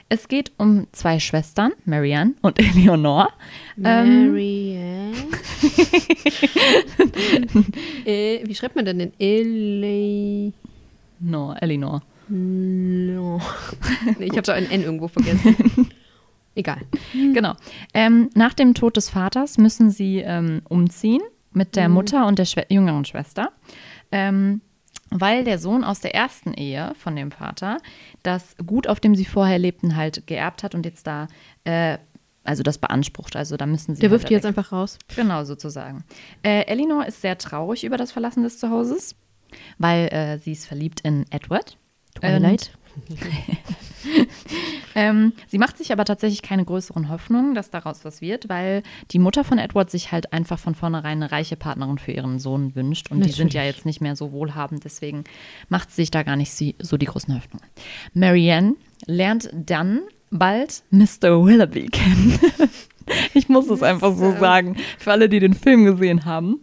Es 0.08 0.28
geht 0.28 0.52
um 0.58 0.86
zwei 0.92 1.18
Schwestern, 1.18 1.72
Marianne 1.84 2.34
und 2.42 2.58
Eleanor. 2.76 3.28
Ähm, 3.82 4.28
Marianne. 4.28 5.14
äh, 8.04 8.46
wie 8.46 8.54
schreibt 8.54 8.76
man 8.76 8.84
denn 8.84 8.98
den? 8.98 9.12
Ele 9.18 10.52
no, 11.20 11.54
Eleanor. 11.60 12.02
no. 12.28 13.40
ich 14.18 14.32
habe 14.32 14.42
da 14.42 14.52
ein 14.52 14.70
N 14.70 14.82
irgendwo 14.82 15.08
vergessen. 15.08 15.56
Egal. 16.54 16.82
Genau. 17.12 17.54
Ähm, 17.94 18.30
nach 18.34 18.54
dem 18.54 18.74
Tod 18.74 18.96
des 18.96 19.10
Vaters 19.10 19.58
müssen 19.58 19.90
sie 19.90 20.18
ähm, 20.18 20.62
umziehen 20.68 21.22
mit 21.52 21.76
der 21.76 21.88
Mutter 21.88 22.26
und 22.26 22.38
der 22.38 22.44
Schwe 22.44 22.66
jüngeren 22.68 23.04
Schwester, 23.04 23.52
ähm, 24.12 24.60
weil 25.14 25.44
der 25.44 25.58
Sohn 25.58 25.84
aus 25.84 26.00
der 26.00 26.14
ersten 26.14 26.52
Ehe 26.52 26.92
von 26.98 27.14
dem 27.14 27.30
Vater 27.30 27.78
das 28.24 28.56
Gut, 28.66 28.88
auf 28.88 28.98
dem 28.98 29.14
sie 29.14 29.24
vorher 29.24 29.60
lebten, 29.60 29.94
halt 29.94 30.26
geerbt 30.26 30.64
hat 30.64 30.74
und 30.74 30.84
jetzt 30.84 31.06
da, 31.06 31.28
äh, 31.62 31.98
also 32.42 32.64
das 32.64 32.78
beansprucht. 32.78 33.36
Also 33.36 33.56
da 33.56 33.64
müssen 33.64 33.94
sie. 33.94 34.00
Der 34.00 34.10
halt 34.10 34.20
wirft 34.20 34.28
die 34.28 34.34
jetzt 34.34 34.44
einfach 34.44 34.72
raus. 34.72 34.98
Genau, 35.14 35.44
sozusagen. 35.44 36.04
Äh, 36.42 36.66
Elinor 36.66 37.06
ist 37.06 37.20
sehr 37.20 37.38
traurig 37.38 37.84
über 37.84 37.96
das 37.96 38.10
Verlassen 38.10 38.42
des 38.42 38.58
Zuhauses, 38.58 39.14
weil 39.78 40.08
äh, 40.08 40.38
sie 40.38 40.52
ist 40.52 40.66
verliebt 40.66 41.00
in 41.02 41.24
Edward. 41.30 41.78
Twilight. 42.16 42.72
Ähm, 44.94 45.32
sie 45.48 45.58
macht 45.58 45.78
sich 45.78 45.92
aber 45.92 46.04
tatsächlich 46.04 46.42
keine 46.42 46.64
größeren 46.64 47.08
Hoffnungen, 47.08 47.54
dass 47.54 47.70
daraus 47.70 48.04
was 48.04 48.20
wird, 48.20 48.48
weil 48.48 48.82
die 49.10 49.18
Mutter 49.18 49.44
von 49.44 49.58
Edward 49.58 49.90
sich 49.90 50.12
halt 50.12 50.32
einfach 50.32 50.58
von 50.58 50.74
vornherein 50.74 51.22
eine 51.22 51.32
reiche 51.32 51.56
Partnerin 51.56 51.98
für 51.98 52.12
ihren 52.12 52.38
Sohn 52.38 52.74
wünscht. 52.74 53.10
Und 53.10 53.24
die 53.24 53.30
sind 53.30 53.54
ja 53.54 53.60
Natürlich. 53.60 53.76
jetzt 53.76 53.86
nicht 53.86 54.00
mehr 54.00 54.16
so 54.16 54.32
wohlhabend, 54.32 54.84
deswegen 54.84 55.24
macht 55.68 55.90
sie 55.90 56.02
sich 56.02 56.10
da 56.10 56.22
gar 56.22 56.36
nicht 56.36 56.52
so 56.52 56.96
die 56.96 57.06
großen 57.06 57.34
Hoffnungen. 57.34 57.66
Marianne 58.12 58.74
lernt 59.06 59.50
dann 59.52 60.00
bald 60.30 60.82
Mr. 60.90 61.44
Willoughby 61.44 61.88
kennen. 61.88 62.38
ich 63.34 63.48
muss 63.48 63.70
es 63.70 63.82
einfach 63.82 64.14
so 64.16 64.32
sagen. 64.38 64.76
Für 64.98 65.12
alle, 65.12 65.28
die 65.28 65.40
den 65.40 65.54
Film 65.54 65.84
gesehen 65.84 66.24
haben, 66.24 66.60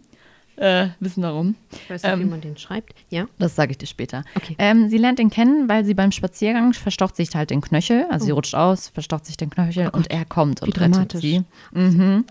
äh, 0.56 0.88
wissen 1.00 1.22
darum. 1.22 1.56
Ich 1.70 1.90
weiß 1.90 2.02
nicht, 2.02 2.18
wie 2.18 2.22
Ähm, 2.22 2.30
man 2.30 2.40
den 2.40 2.56
schreibt. 2.56 2.94
Ja. 3.10 3.26
Das 3.38 3.56
sage 3.56 3.72
ich 3.72 3.78
dir 3.78 3.86
später. 3.86 4.24
Okay. 4.36 4.54
Ähm, 4.58 4.88
sie 4.88 4.98
lernt 4.98 5.18
ihn 5.18 5.30
kennen, 5.30 5.68
weil 5.68 5.84
sie 5.84 5.94
beim 5.94 6.12
Spaziergang 6.12 6.72
verstocht 6.72 7.16
sich 7.16 7.34
halt 7.34 7.50
den 7.50 7.60
Knöchel. 7.60 8.06
Also 8.10 8.26
sie 8.26 8.32
rutscht 8.32 8.54
aus, 8.54 8.88
verstocht 8.88 9.26
sich 9.26 9.36
den 9.36 9.50
Knöchel 9.50 9.88
und 9.88 10.10
er 10.10 10.24
kommt 10.24 10.62
und 10.62 10.76
Oh 10.76 10.80
rettet 10.80 11.12
sie. 11.20 11.42
Mhm. 11.72 12.24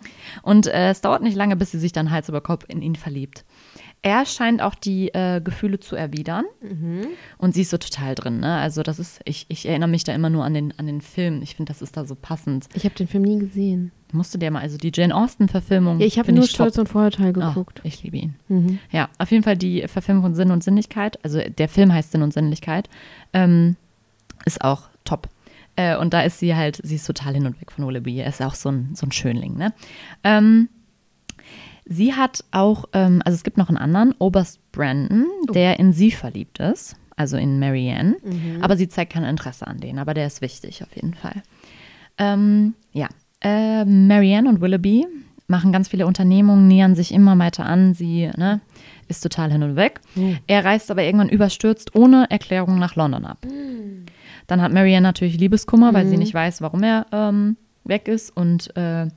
Und 0.43 0.67
äh, 0.67 0.89
es 0.89 1.01
dauert 1.01 1.21
nicht 1.21 1.35
lange, 1.35 1.55
bis 1.55 1.71
sie 1.71 1.79
sich 1.79 1.91
dann 1.91 2.11
Hals 2.11 2.29
über 2.29 2.41
Kopf 2.41 2.65
in 2.67 2.81
ihn 2.81 2.95
verliebt. 2.95 3.45
Er 4.03 4.25
scheint 4.25 4.63
auch 4.63 4.73
die 4.73 5.09
äh, 5.13 5.41
Gefühle 5.41 5.79
zu 5.79 5.95
erwidern. 5.95 6.45
Mhm. 6.61 7.05
Und 7.37 7.53
sie 7.53 7.61
ist 7.61 7.69
so 7.69 7.77
total 7.77 8.15
drin. 8.15 8.39
Ne? 8.39 8.55
Also 8.55 8.81
das 8.81 8.97
ist, 8.97 9.21
ich, 9.25 9.45
ich 9.47 9.67
erinnere 9.67 9.89
mich 9.89 10.03
da 10.03 10.13
immer 10.13 10.31
nur 10.31 10.43
an 10.43 10.55
den, 10.55 10.73
an 10.79 10.87
den 10.87 11.01
Film. 11.01 11.41
Ich 11.43 11.55
finde, 11.55 11.71
das 11.71 11.83
ist 11.83 11.95
da 11.97 12.05
so 12.05 12.15
passend. 12.15 12.67
Ich 12.73 12.83
habe 12.83 12.95
den 12.95 13.07
Film 13.07 13.23
nie 13.23 13.37
gesehen. 13.37 13.91
Musst 14.13 14.33
du 14.33 14.37
dir 14.37 14.51
mal, 14.51 14.59
also 14.61 14.77
die 14.77 14.91
Jane 14.93 15.15
Austen-Verfilmung. 15.15 15.99
Ja, 15.99 16.05
ich 16.05 16.19
habe 16.19 16.31
nur 16.31 16.43
top. 16.43 16.49
Stolz 16.51 16.77
und 16.77 16.89
Vorurteil 16.89 17.29
Ah, 17.41 17.49
geguckt. 17.49 17.81
ich 17.83 18.03
liebe 18.03 18.17
ihn. 18.17 18.35
Mhm. 18.47 18.79
Ja, 18.91 19.09
auf 19.17 19.31
jeden 19.31 19.43
Fall 19.43 19.57
die 19.57 19.87
Verfilmung 19.87 20.23
von 20.23 20.35
Sinn 20.35 20.51
und 20.51 20.63
Sinnlichkeit, 20.63 21.23
also 21.23 21.39
der 21.39 21.69
Film 21.69 21.93
heißt 21.93 22.11
Sinn 22.11 22.21
und 22.21 22.33
Sinnlichkeit, 22.33 22.89
ähm, 23.33 23.75
ist 24.45 24.61
auch 24.63 24.83
top. 25.05 25.29
Äh, 25.75 25.95
und 25.97 26.13
da 26.13 26.21
ist 26.21 26.39
sie 26.39 26.55
halt, 26.55 26.79
sie 26.83 26.95
ist 26.95 27.05
total 27.07 27.33
hin 27.33 27.45
und 27.45 27.59
weg 27.61 27.71
von 27.71 27.87
Willoughby. 27.87 28.19
Er 28.19 28.27
ist 28.27 28.41
auch 28.41 28.55
so 28.55 28.69
ein, 28.69 28.89
so 28.93 29.05
ein 29.07 29.11
Schönling, 29.11 29.55
ne? 29.57 29.73
Ähm, 30.23 30.67
sie 31.85 32.13
hat 32.13 32.43
auch, 32.51 32.85
ähm, 32.93 33.21
also 33.25 33.35
es 33.35 33.43
gibt 33.43 33.57
noch 33.57 33.69
einen 33.69 33.77
anderen, 33.77 34.13
Oberst 34.19 34.59
Brandon, 34.71 35.25
der 35.53 35.79
in 35.79 35.93
sie 35.93 36.11
verliebt 36.11 36.59
ist, 36.59 36.95
also 37.15 37.37
in 37.37 37.59
Marianne. 37.59 38.15
Aber 38.61 38.77
sie 38.77 38.87
zeigt 38.89 39.13
kein 39.13 39.23
Interesse 39.23 39.67
an 39.67 39.79
denen, 39.79 39.99
aber 39.99 40.13
der 40.13 40.27
ist 40.27 40.41
wichtig 40.41 40.83
auf 40.83 40.95
jeden 40.95 41.13
Fall. 41.13 41.41
Ähm, 42.17 42.73
ja, 42.93 43.07
äh, 43.41 43.85
Marianne 43.85 44.49
und 44.49 44.61
Willoughby 44.61 45.07
machen 45.47 45.71
ganz 45.71 45.89
viele 45.89 46.07
Unternehmungen, 46.07 46.67
nähern 46.67 46.95
sich 46.95 47.13
immer 47.13 47.37
weiter 47.37 47.65
an. 47.65 47.93
Sie 47.93 48.31
ne, 48.37 48.61
ist 49.07 49.21
total 49.21 49.51
hin 49.51 49.63
und 49.63 49.75
weg. 49.75 49.99
Er 50.47 50.65
reist 50.65 50.89
aber 50.89 51.03
irgendwann 51.03 51.29
überstürzt 51.29 51.95
ohne 51.95 52.29
Erklärung 52.29 52.79
nach 52.79 52.95
London 52.95 53.25
ab. 53.25 53.45
Dann 54.47 54.61
hat 54.61 54.73
Marianne 54.73 55.07
natürlich 55.07 55.37
Liebeskummer, 55.37 55.93
weil 55.93 56.07
sie 56.07 56.17
nicht 56.17 56.33
weiß, 56.33 56.61
warum 56.61 56.83
er 56.83 57.05
ähm, 57.11 57.57
weg 57.83 58.07
ist 58.07 58.35
und 58.35 58.75
äh, 58.75 59.07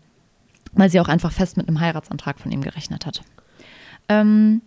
weil 0.73 0.91
sie 0.91 1.01
auch 1.01 1.09
einfach 1.09 1.33
fest 1.33 1.57
mit 1.57 1.69
einem 1.69 1.81
Heiratsantrag 1.81 2.39
von 2.39 2.51
ihm 2.53 2.63
gerechnet 2.63 3.07
hat. 3.07 3.23
Ähm, 4.09 4.61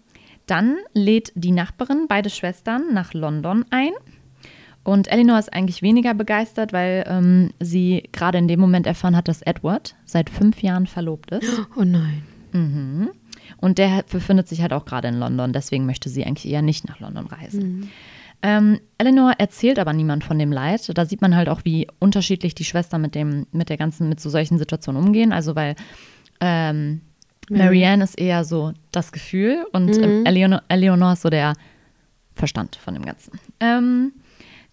dann 0.46 0.78
lädt 0.94 1.34
die 1.36 1.52
Nachbarin 1.52 2.06
beide 2.08 2.30
Schwestern 2.30 2.94
nach 2.94 3.14
London 3.14 3.66
ein. 3.70 3.92
Und 4.88 5.12
Eleanor 5.12 5.38
ist 5.38 5.52
eigentlich 5.52 5.82
weniger 5.82 6.14
begeistert, 6.14 6.72
weil 6.72 7.04
ähm, 7.10 7.50
sie 7.60 8.04
gerade 8.14 8.38
in 8.38 8.48
dem 8.48 8.62
Moment 8.62 8.88
erfahren 8.88 9.18
hat, 9.18 9.28
dass 9.28 9.42
Edward 9.42 9.96
seit 10.06 10.30
fünf 10.30 10.62
Jahren 10.62 10.88
verlobt 10.88 11.32
ist. 11.32 11.44
Oh 11.76 11.84
nein. 11.84 12.24
Mhm. 12.54 13.10
Und 13.58 13.80
der 13.80 14.06
befindet 14.10 14.48
sich 14.48 14.62
halt 14.62 14.72
auch 14.72 14.86
gerade 14.86 15.10
in 15.10 15.20
London, 15.20 15.52
deswegen 15.52 15.86
möchte 15.86 16.08
sie 16.08 16.24
eigentlich 16.24 16.50
eher 16.50 16.62
nicht 16.62 16.88
nach 16.88 17.02
London 17.02 17.28
reisen. 17.28 17.92
Ähm, 18.42 18.80
Eleanor 18.98 19.34
erzählt 19.38 19.78
aber 19.78 19.92
niemand 19.92 20.24
von 20.24 20.40
dem 20.40 20.54
Leid. 20.54 20.90
Da 20.98 21.06
sieht 21.06 21.20
man 21.20 21.36
halt 21.36 21.50
auch, 21.50 21.66
wie 21.66 21.88
unterschiedlich 22.00 22.56
die 22.56 22.64
Schwestern 22.64 23.02
mit 23.02 23.14
dem, 23.14 23.46
mit 23.52 23.68
der 23.68 23.76
ganzen, 23.76 24.08
mit 24.08 24.22
so 24.22 24.30
solchen 24.30 24.58
Situationen 24.58 25.04
umgehen. 25.04 25.34
Also 25.34 25.54
weil 25.58 25.76
ähm, 26.40 27.02
Marianne 27.50 28.06
ist 28.06 28.18
eher 28.18 28.46
so 28.46 28.72
das 28.94 29.12
Gefühl 29.12 29.66
und 29.74 29.98
ähm, 29.98 30.26
Eleanor, 30.26 30.64
Eleanor 30.70 31.12
ist 31.12 31.24
so 31.24 31.30
der 31.30 31.56
Verstand 32.32 32.78
von 32.78 32.94
dem 32.94 33.04
Ganzen. 33.04 33.38
Ähm, 33.60 34.14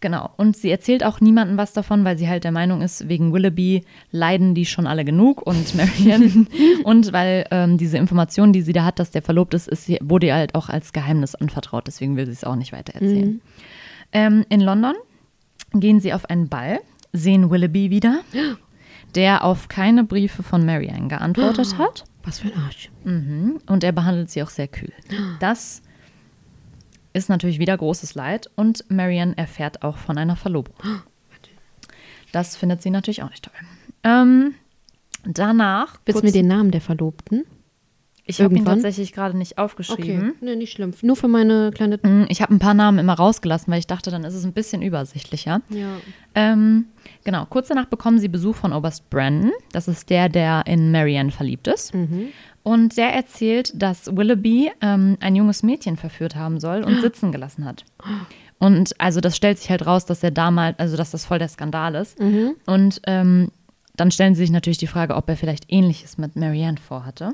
genau. 0.01 0.31
Und 0.37 0.57
sie 0.57 0.71
erzählt 0.71 1.05
auch 1.05 1.21
niemandem 1.21 1.57
was 1.57 1.73
davon, 1.73 2.05
weil 2.05 2.19
sie 2.19 2.29
halt 2.29 2.45
der 2.45 2.53
Meinung 2.53 2.83
ist, 2.83 3.09
wegen 3.09 3.33
Willoughby 3.33 3.85
leiden 4.11 4.55
die 4.55 4.67
schon 4.67 4.87
alle 4.87 5.05
genug 5.05 5.47
und 5.47 5.75
Marianne. 5.77 6.47
und 6.85 7.13
weil 7.13 7.47
ähm, 7.51 7.79
diese 7.79 7.99
Information, 7.99 8.53
die 8.53 8.63
sie 8.63 8.73
da 8.73 8.85
hat, 8.85 8.99
dass 8.99 9.11
der 9.11 9.23
verlobt 9.23 9.55
ist, 9.55 9.69
ist 9.69 9.89
wurde 10.01 10.27
ihr 10.29 10.35
halt 10.35 10.55
auch 10.55 10.69
als 10.69 10.93
Geheimnis 10.93 11.35
anvertraut. 11.35 11.87
Deswegen 11.87 12.17
will 12.17 12.27
sie 12.27 12.33
es 12.33 12.45
auch 12.45 12.57
nicht 12.57 12.73
weiter 12.73 12.95
erzählen. 12.95 13.41
Ähm, 14.13 14.45
in 14.49 14.61
London 14.61 14.95
gehen 15.73 16.01
sie 16.01 16.13
auf 16.13 16.31
einen 16.31 16.49
Ball, 16.49 16.81
sehen 17.13 17.51
Willoughby 17.51 17.91
wieder, 17.91 18.21
der 19.15 19.45
auf 19.45 19.69
keine 19.69 20.05
Briefe 20.05 20.43
von 20.43 20.65
Marianne 20.65 21.09
geantwortet 21.09 21.79
hat. 21.79 22.05
Was 22.23 22.41
für 22.41 22.49
ein 22.49 22.59
Arsch. 22.59 22.91
Mhm. 23.05 23.59
Und 23.67 23.85
er 23.85 23.93
behandelt 23.93 24.31
sie 24.31 24.43
auch 24.43 24.51
sehr 24.51 24.69
kühl. 24.69 24.93
Das 25.41 25.83
ist 25.83 25.85
natürlich 27.29 27.59
wieder 27.59 27.77
großes 27.77 28.15
Leid 28.15 28.51
und 28.57 28.85
Marianne 28.91 29.37
erfährt 29.39 29.83
auch 29.83 29.97
von 29.99 30.19
einer 30.19 30.37
Verlobung. 30.37 30.75
Das 32.33 32.57
findet 32.57 32.83
sie 32.83 32.91
natürlich 32.91 33.23
auch 33.23 33.31
nicht 33.31 33.45
toll. 33.45 33.55
Ähm, 34.03 34.55
danach. 35.25 36.01
Willst 36.05 36.23
du 36.23 36.27
mir 36.27 36.33
den 36.33 36.49
Namen 36.49 36.71
der 36.71 36.81
Verlobten? 36.81 37.45
ich 38.27 38.41
habe 38.41 38.57
ihn 38.57 38.65
tatsächlich 38.65 39.13
gerade 39.13 39.37
nicht 39.37 39.59
aufgeschrieben. 39.59 40.35
nee, 40.41 40.57
nicht 40.57 40.73
schlimm. 40.73 40.93
Nur 41.03 41.15
für 41.15 41.29
meine 41.29 41.71
kleine. 41.75 41.99
Mm, 41.99 42.25
Ich 42.29 42.41
habe 42.41 42.55
ein 42.55 42.59
paar 42.59 42.73
Namen 42.73 42.99
immer 42.99 43.13
rausgelassen, 43.13 43.71
weil 43.71 43.79
ich 43.79 43.87
dachte, 43.87 44.11
dann 44.11 44.25
ist 44.25 44.35
es 44.35 44.45
ein 44.45 44.55
bisschen 44.55 44.81
übersichtlicher. 44.81 45.61
Ja. 45.69 45.97
Ähm, 46.35 46.87
genau, 47.23 47.45
kurz 47.45 47.69
danach 47.69 47.85
bekommen 47.87 48.19
sie 48.19 48.29
Besuch 48.29 48.57
von 48.57 48.73
Oberst 48.73 49.11
Brandon. 49.11 49.53
Das 49.73 49.89
ist 49.89 50.09
der, 50.09 50.31
der 50.31 50.65
in 50.67 50.91
Marianne 50.91 51.33
verliebt 51.33 51.69
ist. 51.69 51.93
Und 52.65 52.97
der 52.97 53.13
erzählt, 53.15 53.71
dass 53.81 54.17
Willoughby 54.17 54.73
ähm, 54.81 55.17
ein 55.21 55.37
junges 55.37 55.63
Mädchen 55.63 55.97
verführt 55.97 56.35
haben 56.35 56.59
soll 56.59 56.83
und 56.83 57.01
sitzen 57.01 57.31
gelassen 57.31 57.65
hat. 57.65 57.85
Und 58.59 58.99
also 59.01 59.21
das 59.21 59.37
stellt 59.37 59.59
sich 59.59 59.71
halt 59.71 59.87
raus, 59.87 60.07
dass 60.07 60.23
er 60.23 60.31
damals, 60.33 60.79
also 60.79 60.97
dass 60.97 61.11
das 61.13 61.25
voll 61.27 61.39
der 61.39 61.49
Skandal 61.49 61.95
ist. 61.95 62.19
Und 62.67 63.01
ähm, 63.07 63.51
dann 63.97 64.11
stellen 64.11 64.35
sie 64.35 64.41
sich 64.43 64.51
natürlich 64.51 64.79
die 64.79 64.87
Frage, 64.87 65.15
ob 65.15 65.29
er 65.29 65.37
vielleicht 65.37 65.71
Ähnliches 65.71 66.19
mit 66.19 66.35
Marianne 66.37 66.79
vorhatte. 66.79 67.33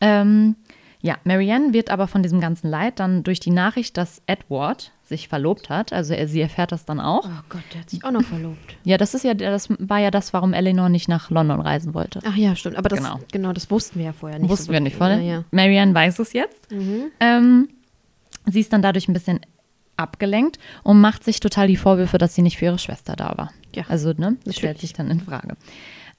Ähm, 0.00 0.56
Ja, 1.02 1.16
Marianne 1.24 1.72
wird 1.72 1.90
aber 1.90 2.08
von 2.08 2.22
diesem 2.22 2.40
ganzen 2.40 2.68
Leid 2.68 2.98
dann 2.98 3.22
durch 3.22 3.38
die 3.38 3.50
Nachricht, 3.50 3.96
dass 3.96 4.22
Edward 4.26 4.90
sich 5.08 5.28
verlobt 5.28 5.68
hat, 5.70 5.92
also 5.92 6.14
er, 6.14 6.26
sie 6.28 6.40
erfährt 6.40 6.72
das 6.72 6.84
dann 6.84 7.00
auch. 7.00 7.24
Oh 7.24 7.42
Gott, 7.48 7.62
der 7.72 7.80
hat 7.82 7.90
sich 7.90 8.02
auch 8.04 8.10
noch 8.10 8.22
verlobt. 8.22 8.76
Ja, 8.84 8.98
das 8.98 9.14
ist 9.14 9.24
ja, 9.24 9.34
das 9.34 9.68
war 9.78 9.98
ja 9.98 10.10
das, 10.10 10.32
warum 10.32 10.52
Eleanor 10.52 10.88
nicht 10.88 11.08
nach 11.08 11.30
London 11.30 11.60
reisen 11.60 11.94
wollte. 11.94 12.20
Ach 12.26 12.36
ja, 12.36 12.56
stimmt. 12.56 12.76
Aber 12.76 12.88
das, 12.88 12.98
Genau. 12.98 13.20
genau. 13.30 13.52
das 13.52 13.70
wussten 13.70 13.98
wir 14.00 14.06
ja 14.06 14.12
vorher 14.12 14.38
nicht. 14.38 14.50
Wussten 14.50 14.66
so 14.66 14.72
wir 14.72 14.74
wirklich. 14.80 14.94
nicht 14.94 14.98
vorher. 14.98 15.20
Ja, 15.20 15.34
ja. 15.38 15.44
Marianne 15.52 15.94
weiß 15.94 16.18
es 16.18 16.32
jetzt. 16.32 16.68
Ähm, 17.20 17.68
sie 18.46 18.60
ist 18.60 18.72
dann 18.72 18.82
dadurch 18.82 19.08
ein 19.08 19.12
bisschen 19.12 19.40
abgelenkt 19.96 20.58
und 20.82 21.00
macht 21.00 21.24
sich 21.24 21.40
total 21.40 21.68
die 21.68 21.76
Vorwürfe, 21.76 22.18
dass 22.18 22.34
sie 22.34 22.42
nicht 22.42 22.58
für 22.58 22.66
ihre 22.66 22.78
Schwester 22.78 23.16
da 23.16 23.32
war. 23.36 23.52
Ja, 23.74 23.84
also, 23.88 24.12
ne, 24.12 24.36
das 24.44 24.56
stellt 24.56 24.78
sich 24.80 24.92
dann 24.92 25.10
in 25.10 25.20
Frage. 25.20 25.56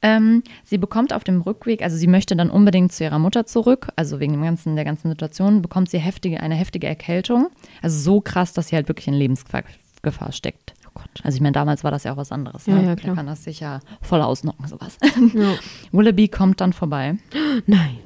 Ähm, 0.01 0.44
sie 0.63 0.77
bekommt 0.77 1.12
auf 1.13 1.24
dem 1.24 1.42
Rückweg, 1.42 1.82
also 1.82 1.98
sie 1.98 2.08
möchte 2.08 2.36
dann 2.36 2.50
unbedingt 2.51 2.92
zu 2.92 3.04
ihrer 3.04 3.18
Mutter 3.20 3.46
zurück, 3.48 3.88
also 3.96 4.20
wegen 4.20 4.34
dem 4.34 4.44
ganzen, 4.44 4.75
der 4.75 4.86
ganzen 4.86 5.10
Situation, 5.10 5.62
bekommt 5.62 5.89
sie 5.89 5.98
heftige, 5.98 6.39
eine 6.39 6.56
heftige 6.56 6.86
Erkältung. 6.88 7.48
Also 7.82 8.00
so 8.00 8.22
krass, 8.22 8.54
dass 8.54 8.68
sie 8.68 8.75
halt 8.75 8.88
wirklich 8.88 9.08
in 9.08 9.13
Lebensgefahr 9.16 9.63
Gefahr 10.04 10.32
steckt. 10.32 10.74
Oh 10.88 10.92
Gott. 10.94 11.10
Also 11.24 11.36
ich 11.38 11.42
meine, 11.42 11.54
damals 11.54 11.84
war 11.84 11.89
das 11.92 12.04
ja 12.04 12.13
auch 12.13 12.18
was 12.18 12.32
anderes. 12.32 12.68
Ja, 12.68 12.75
Ne? 12.75 12.84
ja, 12.84 12.96
Da 12.96 13.01
klar. 13.01 13.16
kann 13.16 13.25
das 13.25 13.44
sich 13.44 13.60
ja 13.60 13.80
voll 14.01 14.22
ausnocken, 14.22 14.68
sowas. 14.68 14.98
Ja. 15.34 15.56
Willoughby 15.92 16.27
kommt 16.27 16.62
dann 16.62 16.72
vorbei. 16.72 17.18
Nein. 17.66 17.98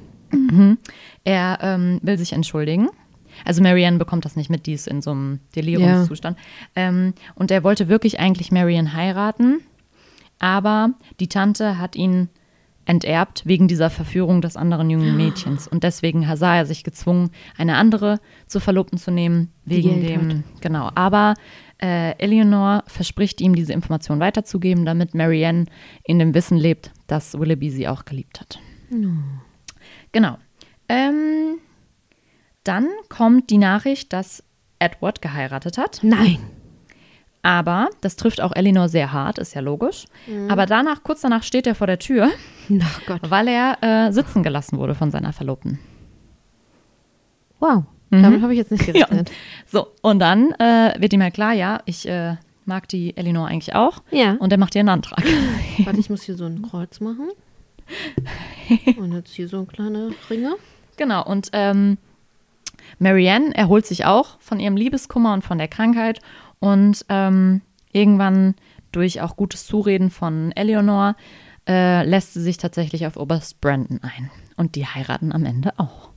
Er 1.24 1.58
ähm, 1.62 2.00
will 2.02 2.18
sich 2.18 2.32
entschuldigen. 2.32 2.88
Also 3.44 3.62
Marianne 3.62 3.98
bekommt 3.98 4.24
das 4.24 4.36
nicht 4.36 4.50
mit, 4.50 4.66
die 4.66 4.72
ist 4.72 4.88
in 4.88 5.02
so 5.02 5.10
einem 5.10 5.40
Delirungszustand. 5.54 6.38
Ähm, 6.76 7.14
und 7.34 7.50
er 7.50 7.62
wollte 7.64 7.88
wirklich 7.88 8.18
eigentlich 8.20 8.50
Marianne 8.52 8.92
heiraten, 8.94 9.60
aber 10.42 10.90
die 11.20 11.28
Tante 11.28 11.78
hat 11.78 11.96
ihn 11.96 12.28
enterbt 12.84 13.46
wegen 13.46 13.68
dieser 13.68 13.90
Verführung 13.90 14.42
des 14.42 14.56
anderen 14.56 14.90
jungen 14.90 15.16
Mädchens. 15.16 15.68
Und 15.68 15.84
deswegen 15.84 16.26
sah 16.36 16.56
er 16.56 16.66
sich 16.66 16.82
gezwungen, 16.82 17.30
eine 17.56 17.76
andere 17.76 18.18
zur 18.48 18.60
Verlobten 18.60 18.98
zu 18.98 19.12
nehmen, 19.12 19.52
wegen 19.64 20.02
dem. 20.02 20.44
Genau. 20.60 20.90
Aber 20.96 21.34
äh, 21.80 22.18
Eleanor 22.18 22.82
verspricht 22.88 23.40
ihm, 23.40 23.54
diese 23.54 23.72
Information 23.72 24.18
weiterzugeben, 24.18 24.84
damit 24.84 25.14
Marianne 25.14 25.66
in 26.02 26.18
dem 26.18 26.34
Wissen 26.34 26.58
lebt, 26.58 26.90
dass 27.06 27.38
Willoughby 27.38 27.70
sie 27.70 27.86
auch 27.86 28.04
geliebt 28.04 28.40
hat. 28.40 28.58
Genau. 30.10 30.38
Ähm, 30.88 31.58
dann 32.64 32.88
kommt 33.08 33.50
die 33.50 33.58
Nachricht, 33.58 34.12
dass 34.12 34.42
Edward 34.80 35.22
geheiratet 35.22 35.78
hat. 35.78 36.00
Nein. 36.02 36.38
Aber 37.44 37.88
das 38.00 38.14
trifft 38.16 38.40
auch 38.40 38.52
Eleanor 38.54 38.88
sehr 38.88 39.12
hart, 39.12 39.38
ist 39.38 39.54
ja 39.54 39.60
logisch. 39.60 40.04
Aber 40.48 40.64
danach, 40.66 41.02
kurz 41.02 41.22
danach, 41.22 41.42
steht 41.42 41.66
er 41.66 41.74
vor 41.74 41.88
der 41.88 41.98
Tür, 41.98 42.28
Gott. 43.06 43.20
weil 43.28 43.48
er 43.48 43.78
äh, 43.82 44.12
sitzen 44.12 44.42
gelassen 44.44 44.78
wurde 44.78 44.94
von 44.94 45.10
seiner 45.10 45.32
Verlobten. 45.32 45.78
Wow. 47.58 47.84
Damit 48.10 48.42
habe 48.42 48.52
ich 48.52 48.58
jetzt 48.58 48.70
nicht 48.70 48.86
Mhm. 48.88 48.94
Ja. 48.94 49.06
gerechnet. 49.06 49.30
So, 49.66 49.88
und 50.02 50.18
dann 50.18 50.52
äh, 50.52 50.94
wird 50.98 51.12
ihm 51.14 51.22
halt 51.22 51.34
klar, 51.34 51.52
ja, 51.54 51.80
ich 51.86 52.06
äh, 52.08 52.36
mag 52.66 52.86
die 52.88 53.16
Eleanor 53.16 53.48
eigentlich 53.48 53.74
auch. 53.74 54.02
Ja. 54.10 54.32
Und 54.38 54.52
er 54.52 54.58
macht 54.58 54.74
ihr 54.74 54.80
einen 54.80 54.90
Antrag. 54.90 55.24
Warte, 55.84 55.98
ich 55.98 56.10
muss 56.10 56.22
hier 56.22 56.36
so 56.36 56.44
ein 56.44 56.62
Kreuz 56.62 57.00
machen. 57.00 57.28
Und 58.98 59.12
jetzt 59.12 59.32
hier 59.34 59.48
so 59.48 59.58
ein 59.60 59.66
kleiner 59.66 60.10
Ringe. 60.30 60.54
Genau, 60.96 61.24
und 61.24 61.48
ähm, 61.54 61.96
Marianne 62.98 63.54
erholt 63.54 63.86
sich 63.86 64.04
auch 64.04 64.38
von 64.40 64.60
ihrem 64.60 64.76
Liebeskummer 64.76 65.32
und 65.32 65.42
von 65.42 65.58
der 65.58 65.68
Krankheit 65.68 66.20
und 66.62 67.04
ähm, 67.08 67.60
irgendwann 67.92 68.54
durch 68.92 69.20
auch 69.20 69.34
gutes 69.34 69.66
Zureden 69.66 70.10
von 70.10 70.52
Eleanor 70.52 71.16
äh, 71.68 72.04
lässt 72.06 72.34
sie 72.34 72.40
sich 72.40 72.56
tatsächlich 72.56 73.04
auf 73.04 73.16
Oberst 73.16 73.60
Brandon 73.60 74.00
ein. 74.02 74.30
Und 74.56 74.76
die 74.76 74.86
heiraten 74.86 75.32
am 75.32 75.44
Ende 75.44 75.72
auch. 75.76 76.10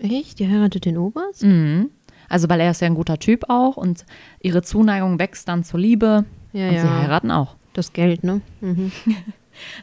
Echt? 0.00 0.40
Die 0.40 0.48
heiratet 0.48 0.84
den 0.84 0.98
Oberst? 0.98 1.44
Mhm. 1.44 1.90
Also, 2.28 2.48
weil 2.48 2.58
er 2.60 2.72
ist 2.72 2.80
ja 2.80 2.86
ein 2.86 2.96
guter 2.96 3.18
Typ 3.20 3.44
auch 3.48 3.76
und 3.76 4.04
ihre 4.40 4.62
Zuneigung 4.62 5.20
wächst 5.20 5.46
dann 5.46 5.62
zur 5.62 5.78
Liebe 5.78 6.24
Ja, 6.52 6.68
und 6.68 6.74
ja. 6.74 6.80
sie 6.82 6.88
heiraten 6.88 7.30
auch. 7.30 7.54
Das 7.74 7.92
Geld, 7.92 8.24
ne? 8.24 8.40
Mhm. 8.60 8.90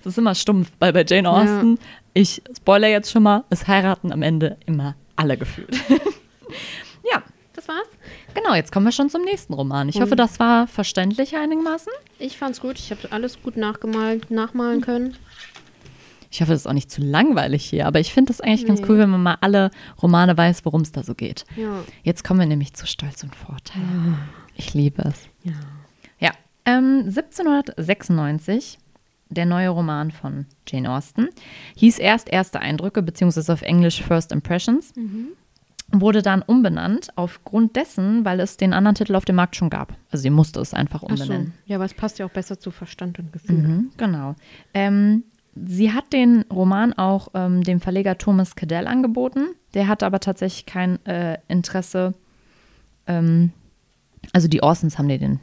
Das 0.03 0.11
ist 0.11 0.17
immer 0.17 0.35
stumpf, 0.35 0.69
weil 0.79 0.91
bei 0.91 1.05
Jane 1.07 1.29
Austen, 1.29 1.79
ich 2.13 2.41
spoiler 2.57 2.89
jetzt 2.89 3.09
schon 3.09 3.23
mal, 3.23 3.45
es 3.49 3.69
heiraten 3.69 4.11
am 4.11 4.21
Ende 4.21 4.57
immer 4.65 4.95
alle 5.15 5.37
gefühlt. 5.37 5.69
ja? 8.35 8.41
Genau, 8.41 8.55
jetzt 8.55 8.71
kommen 8.71 8.85
wir 8.85 8.91
schon 8.91 9.09
zum 9.09 9.23
nächsten 9.23 9.53
Roman. 9.53 9.89
Ich 9.89 9.99
hoffe, 10.01 10.15
das 10.15 10.39
war 10.39 10.67
verständlich 10.67 11.35
einigermaßen. 11.37 11.91
Ich 12.19 12.37
fand's 12.37 12.61
gut. 12.61 12.77
Ich 12.79 12.91
habe 12.91 13.11
alles 13.11 13.41
gut 13.41 13.57
nachgemalt, 13.57 14.31
nachmalen 14.31 14.81
können. 14.81 15.15
Ich 16.33 16.39
hoffe, 16.41 16.51
das 16.53 16.61
ist 16.61 16.67
auch 16.67 16.73
nicht 16.73 16.89
zu 16.89 17.01
langweilig 17.01 17.65
hier, 17.65 17.85
aber 17.87 17.99
ich 17.99 18.13
finde 18.13 18.29
das 18.31 18.39
eigentlich 18.39 18.65
ganz 18.65 18.79
Nee. 18.79 18.85
cool, 18.87 18.97
wenn 18.99 19.09
man 19.09 19.21
mal 19.21 19.37
alle 19.41 19.69
Romane 20.01 20.37
weiß, 20.37 20.63
worum 20.63 20.81
es 20.81 20.93
da 20.93 21.03
so 21.03 21.13
geht. 21.13 21.43
Ja. 21.57 21.83
Jetzt 22.03 22.23
kommen 22.23 22.39
wir 22.39 22.47
nämlich 22.47 22.73
zu 22.73 22.87
Stolz 22.87 23.21
und 23.23 23.35
Vorteil. 23.35 23.81
Ich 24.55 24.73
liebe 24.73 25.01
es. 25.03 25.27
Ja. 25.43 25.51
Ja, 26.19 26.31
ähm, 26.65 27.03
1796, 27.09 28.77
der 29.29 29.45
neue 29.45 29.69
Roman 29.69 30.11
von 30.11 30.45
Jane 30.67 30.89
Austen, 30.91 31.27
hieß 31.75 31.99
erst 31.99 32.29
Erste 32.29 32.59
Eindrücke, 32.61 33.01
beziehungsweise 33.01 33.51
auf 33.51 33.61
Englisch 33.61 34.01
First 34.01 34.31
Impressions, 34.31 34.93
wurde 35.93 36.21
dann 36.21 36.41
umbenannt 36.41 37.09
aufgrund 37.15 37.75
dessen, 37.75 38.25
weil 38.25 38.39
es 38.39 38.57
den 38.57 38.73
anderen 38.73 38.95
Titel 38.95 39.15
auf 39.15 39.25
dem 39.25 39.35
Markt 39.35 39.55
schon 39.55 39.69
gab. 39.69 39.93
Also 40.11 40.23
sie 40.23 40.29
musste 40.29 40.59
es 40.59 40.73
einfach 40.73 41.03
Ach 41.03 41.15
so. 41.15 41.23
umbenennen. 41.23 41.53
Ja, 41.65 41.77
aber 41.77 41.85
es 41.85 41.93
passt 41.93 42.19
ja 42.19 42.25
auch 42.25 42.31
besser 42.31 42.59
zu 42.59 42.71
Verstand 42.71 43.19
und 43.19 43.33
Gefühl. 43.33 43.57
Mhm, 43.57 43.91
genau. 43.97 44.35
Ähm, 44.73 45.23
sie 45.55 45.91
hat 45.91 46.13
den 46.13 46.45
Roman 46.51 46.93
auch 46.93 47.29
ähm, 47.33 47.63
dem 47.63 47.79
Verleger 47.79 48.17
Thomas 48.17 48.55
Cadell 48.55 48.87
angeboten. 48.87 49.49
Der 49.73 49.87
hatte 49.87 50.05
aber 50.05 50.19
tatsächlich 50.19 50.65
kein 50.65 51.03
äh, 51.05 51.37
Interesse. 51.47 52.13
Ähm, 53.07 53.51
also 54.33 54.47
die 54.47 54.63
Orsons 54.63 54.97
haben 54.97 55.07
dir 55.09 55.19
den, 55.19 55.39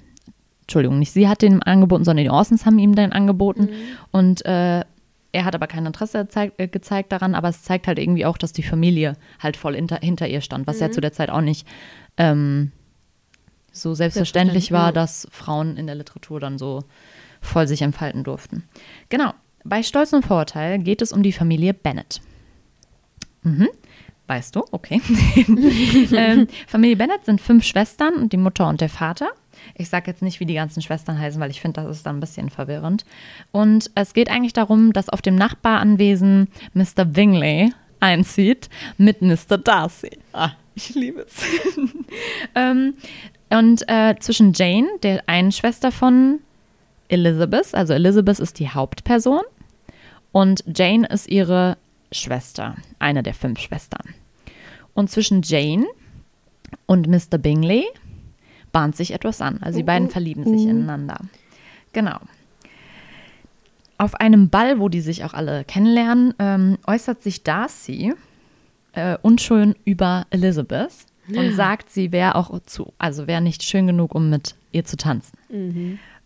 Entschuldigung, 0.63 0.99
nicht 0.99 1.13
sie 1.13 1.29
hat 1.29 1.43
den 1.43 1.63
angeboten, 1.63 2.05
sondern 2.05 2.25
die 2.25 2.31
Orsons 2.31 2.65
haben 2.65 2.79
ihm 2.79 2.95
den 2.95 3.13
angeboten. 3.13 3.69
Und 4.13 4.45
äh, 4.47 4.85
er 5.33 5.45
hat 5.45 5.55
aber 5.55 5.67
kein 5.67 5.85
Interesse 5.85 6.29
zeig, 6.29 6.55
äh, 6.59 6.69
gezeigt 6.69 7.13
daran, 7.13 7.35
aber 7.35 7.49
es 7.49 7.63
zeigt 7.63 7.87
halt 7.87 7.99
irgendwie 7.99 8.25
auch, 8.25 8.39
dass 8.39 8.53
die 8.53 8.63
Familie 8.63 9.15
halt 9.41 9.57
voll 9.57 9.75
hinter, 9.75 9.99
hinter 10.01 10.29
ihr 10.29 10.41
stand, 10.41 10.67
was 10.67 10.81
ja 10.81 10.91
zu 10.91 11.01
der 11.01 11.13
Zeit 11.13 11.31
auch 11.31 11.43
nicht 11.43 11.67
ähm, 12.17 12.73
so 13.71 13.95
selbstverständlich 13.95 14.69
Selbstverständlich, 14.69 14.73
war, 14.73 14.87
ja. 14.87 14.93
dass 14.93 15.29
Frauen 15.31 15.77
in 15.77 15.87
der 15.87 15.95
Literatur 15.95 16.41
dann 16.41 16.59
so 16.59 16.85
voll 17.41 17.69
sich 17.69 17.83
entfalten 17.83 18.25
durften. 18.25 18.65
Genau. 19.09 19.33
Bei 19.65 19.83
Stolz 19.83 20.13
und 20.13 20.25
Vorurteil 20.25 20.79
geht 20.79 21.03
es 21.03 21.13
um 21.13 21.23
die 21.23 21.33
Familie 21.33 21.75
Bennett. 21.75 22.21
Mhm. 23.43 23.69
Weißt 24.27 24.57
du? 24.57 24.65
Okay. 24.71 25.01
ähm, 26.13 26.47
Familie 26.67 26.97
Bennett 26.97 27.25
sind 27.25 27.41
fünf 27.41 27.65
Schwestern 27.65 28.15
und 28.15 28.33
die 28.33 28.37
Mutter 28.37 28.69
und 28.69 28.81
der 28.81 28.89
Vater. 28.89 29.29
Ich 29.75 29.89
sage 29.89 30.11
jetzt 30.11 30.23
nicht, 30.23 30.41
wie 30.41 30.47
die 30.47 30.55
ganzen 30.55 30.83
Schwestern 30.83 31.19
heißen, 31.19 31.41
weil 31.41 31.51
ich 31.51 31.61
finde, 31.61 31.83
das 31.83 31.97
ist 31.99 32.07
dann 32.07 32.17
ein 32.17 32.21
bisschen 32.21 32.51
verwirrend. 32.51 33.05
Und 33.53 33.91
es 33.95 34.15
geht 34.15 34.31
eigentlich 34.31 34.53
darum, 34.53 34.93
dass 34.93 35.09
auf 35.09 35.23
dem 35.23 35.37
Nachbaranwesen 35.37 36.49
Mr. 36.75 37.05
Bingley 37.05 37.73
einzieht 38.01 38.69
mit 38.97 39.23
Mr. 39.23 39.59
Darcy. 39.59 40.19
Ah, 40.33 40.53
ich 40.75 40.95
liebe 40.95 41.23
es. 41.23 41.43
ähm, 42.55 42.95
und 43.51 43.89
äh, 43.89 44.15
zwischen 44.21 44.53
Jane, 44.53 44.89
der 45.03 45.29
einen 45.29 45.53
Schwester 45.53 45.91
von 45.91 46.41
Elizabeth, 47.09 47.75
also 47.75 47.95
Elizabeth 47.95 48.39
ist 48.39 48.59
die 48.59 48.69
Hauptperson 48.69 49.41
und 50.33 50.63
Jane 50.67 51.07
ist 51.09 51.29
ihre 51.29 51.79
Schwester, 52.13 52.77
eine 52.99 53.23
der 53.23 53.35
fünf 53.35 53.61
Schwestern. 53.61 54.15
Und 54.95 55.11
zwischen 55.11 55.43
Jane 55.43 55.87
und 56.87 57.07
Mr. 57.07 57.39
Bingley 57.39 57.85
bahnt 58.79 58.95
sich 58.95 59.13
etwas 59.13 59.41
an. 59.41 59.59
Also 59.61 59.79
die 59.79 59.83
beiden 59.83 60.09
verlieben 60.09 60.45
sich 60.45 60.63
ineinander. 60.63 61.19
Genau. 61.93 62.19
Auf 63.97 64.15
einem 64.15 64.51
Ball, 64.51 64.79
wo 64.79 64.89
die 64.89 65.01
sich 65.01 65.25
auch 65.25 65.35
alle 65.35 65.65
kennenlernen, 65.65 66.33
ähm, 66.39 66.79
äußert 66.87 67.21
sich 67.21 67.43
Darcy 67.43 68.15
äh, 68.93 69.19
unschön 69.21 69.75
über 69.85 70.27
Elizabeth 70.31 70.93
und 71.27 71.55
sagt, 71.55 71.91
sie 71.91 72.13
wäre 72.13 72.37
auch 72.37 72.57
zu, 72.67 72.93
also 72.99 73.27
wäre 73.27 73.41
nicht 73.41 73.65
schön 73.65 73.89
genug, 73.89 74.15
um 74.15 74.31
mit 74.31 74.55
ihr 74.71 74.85
zu 74.85 74.97
tanzen. 74.97 75.37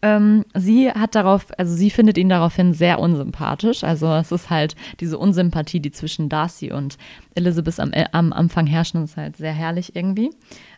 Ähm, 0.03 0.45
sie 0.53 0.91
hat 0.91 1.15
darauf, 1.15 1.47
also 1.57 1.75
sie 1.75 1.89
findet 1.89 2.19
ihn 2.19 2.29
daraufhin 2.29 2.75
sehr 2.75 2.99
unsympathisch. 2.99 3.83
Also 3.83 4.13
es 4.15 4.31
ist 4.31 4.51
halt 4.51 4.77
diese 5.01 5.17
Unsympathie, 5.17 5.81
die 5.81 5.91
zwischen 5.91 6.29
Darcy 6.29 6.71
und 6.71 6.99
Elizabeth 7.35 7.81
am, 7.81 7.95
äh, 7.95 8.05
am 8.13 8.35
Anfang 8.35 8.67
herrschen, 8.67 9.05
ist 9.05 9.17
halt 9.17 9.39
sehr 9.39 9.55
herrlich 9.55 9.97
irgendwie. 9.97 10.33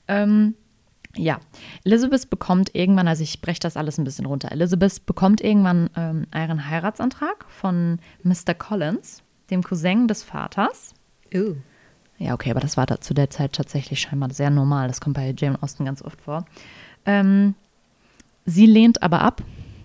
Ähm, 0.07 0.55
ja, 1.17 1.39
Elizabeth 1.85 2.31
bekommt 2.31 2.75
irgendwann, 2.75 3.09
also 3.09 3.23
ich 3.23 3.41
breche 3.41 3.61
das 3.61 3.77
alles 3.77 3.99
ein 3.99 4.05
bisschen 4.05 4.27
runter. 4.27 4.51
Elizabeth 4.53 5.07
bekommt 5.07 5.41
irgendwann 5.41 5.91
ähm, 5.97 6.27
einen 6.31 6.69
Heiratsantrag 6.69 7.45
von 7.49 7.99
Mr. 8.23 8.55
Collins, 8.55 9.23
dem 9.51 9.63
Cousin 9.63 10.09
des 10.09 10.23
Vaters. 10.23 10.95
Oh. 11.35 11.55
Ja, 12.19 12.35
okay, 12.35 12.51
aber 12.51 12.61
das 12.61 12.77
war 12.77 12.87
da 12.87 13.01
zu 13.01 13.13
der 13.13 13.31
Zeit 13.31 13.53
tatsächlich 13.53 14.01
scheinbar 14.01 14.31
sehr 14.33 14.51
normal. 14.51 14.89
Das 14.89 15.01
kommt 15.01 15.17
bei 15.17 15.35
Jane 15.37 15.61
Austen 15.63 15.85
ganz 15.85 16.03
oft 16.03 16.21
vor. 16.21 16.45
Ähm, 17.07 17.55
sie 18.45 18.67
lehnt 18.67 19.03
aber 19.03 19.21
ab, 19.23 19.43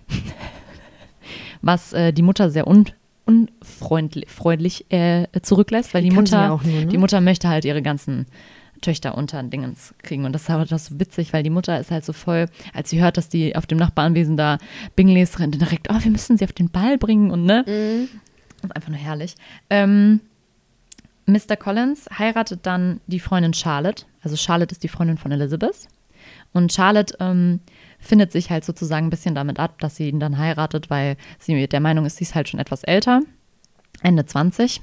was 1.62 1.92
äh, 1.92 2.12
die 2.12 2.22
Mutter 2.22 2.50
sehr 2.50 2.66
un 2.66 2.86
unfreundlich 3.26 4.28
freundlich, 4.28 4.90
äh, 4.90 5.26
zurücklässt, 5.42 5.94
weil 5.94 6.02
die, 6.02 6.10
Mutter, 6.10 6.48
nur, 6.48 6.62
ne? 6.64 6.86
die 6.86 6.98
Mutter 6.98 7.20
möchte 7.20 7.48
halt 7.48 7.64
ihre 7.64 7.80
ganzen 7.80 8.26
Töchter 8.80 9.16
unter 9.16 9.42
Dingens 9.42 9.94
kriegen. 10.02 10.24
Und 10.24 10.32
das 10.32 10.42
ist 10.42 10.48
halt 10.48 10.72
das 10.72 10.86
so 10.86 11.00
witzig, 11.00 11.32
weil 11.32 11.42
die 11.42 11.50
Mutter 11.50 11.78
ist 11.78 11.90
halt 11.90 12.04
so 12.04 12.12
voll, 12.12 12.46
als 12.72 12.90
sie 12.90 13.00
hört, 13.00 13.16
dass 13.16 13.28
die 13.28 13.56
auf 13.56 13.66
dem 13.66 13.78
Nachbaranwesen 13.78 14.36
da 14.36 14.58
Bingleys 14.96 15.38
rennen, 15.38 15.52
direkt, 15.52 15.88
oh, 15.90 15.98
wir 16.02 16.10
müssen 16.10 16.38
sie 16.38 16.44
auf 16.44 16.52
den 16.52 16.70
Ball 16.70 16.98
bringen 16.98 17.30
und 17.30 17.44
ne. 17.44 17.64
Mhm. 17.66 18.08
Das 18.60 18.70
ist 18.70 18.76
einfach 18.76 18.90
nur 18.90 18.98
herrlich. 18.98 19.34
Ähm, 19.70 20.20
Mr. 21.26 21.56
Collins 21.56 22.08
heiratet 22.18 22.60
dann 22.64 23.00
die 23.06 23.20
Freundin 23.20 23.54
Charlotte. 23.54 24.04
Also 24.22 24.36
Charlotte 24.36 24.72
ist 24.72 24.82
die 24.82 24.88
Freundin 24.88 25.16
von 25.16 25.32
Elizabeth. 25.32 25.88
Und 26.52 26.72
Charlotte 26.72 27.14
ähm, 27.20 27.60
findet 27.98 28.32
sich 28.32 28.50
halt 28.50 28.64
sozusagen 28.64 29.06
ein 29.06 29.10
bisschen 29.10 29.34
damit 29.34 29.58
ab, 29.58 29.78
dass 29.80 29.96
sie 29.96 30.08
ihn 30.08 30.20
dann 30.20 30.38
heiratet, 30.38 30.90
weil 30.90 31.16
sie 31.38 31.66
der 31.68 31.80
Meinung 31.80 32.04
ist, 32.06 32.16
sie 32.16 32.24
ist 32.24 32.34
halt 32.34 32.48
schon 32.48 32.60
etwas 32.60 32.82
älter. 32.82 33.20
Ende 34.02 34.24
20. 34.26 34.80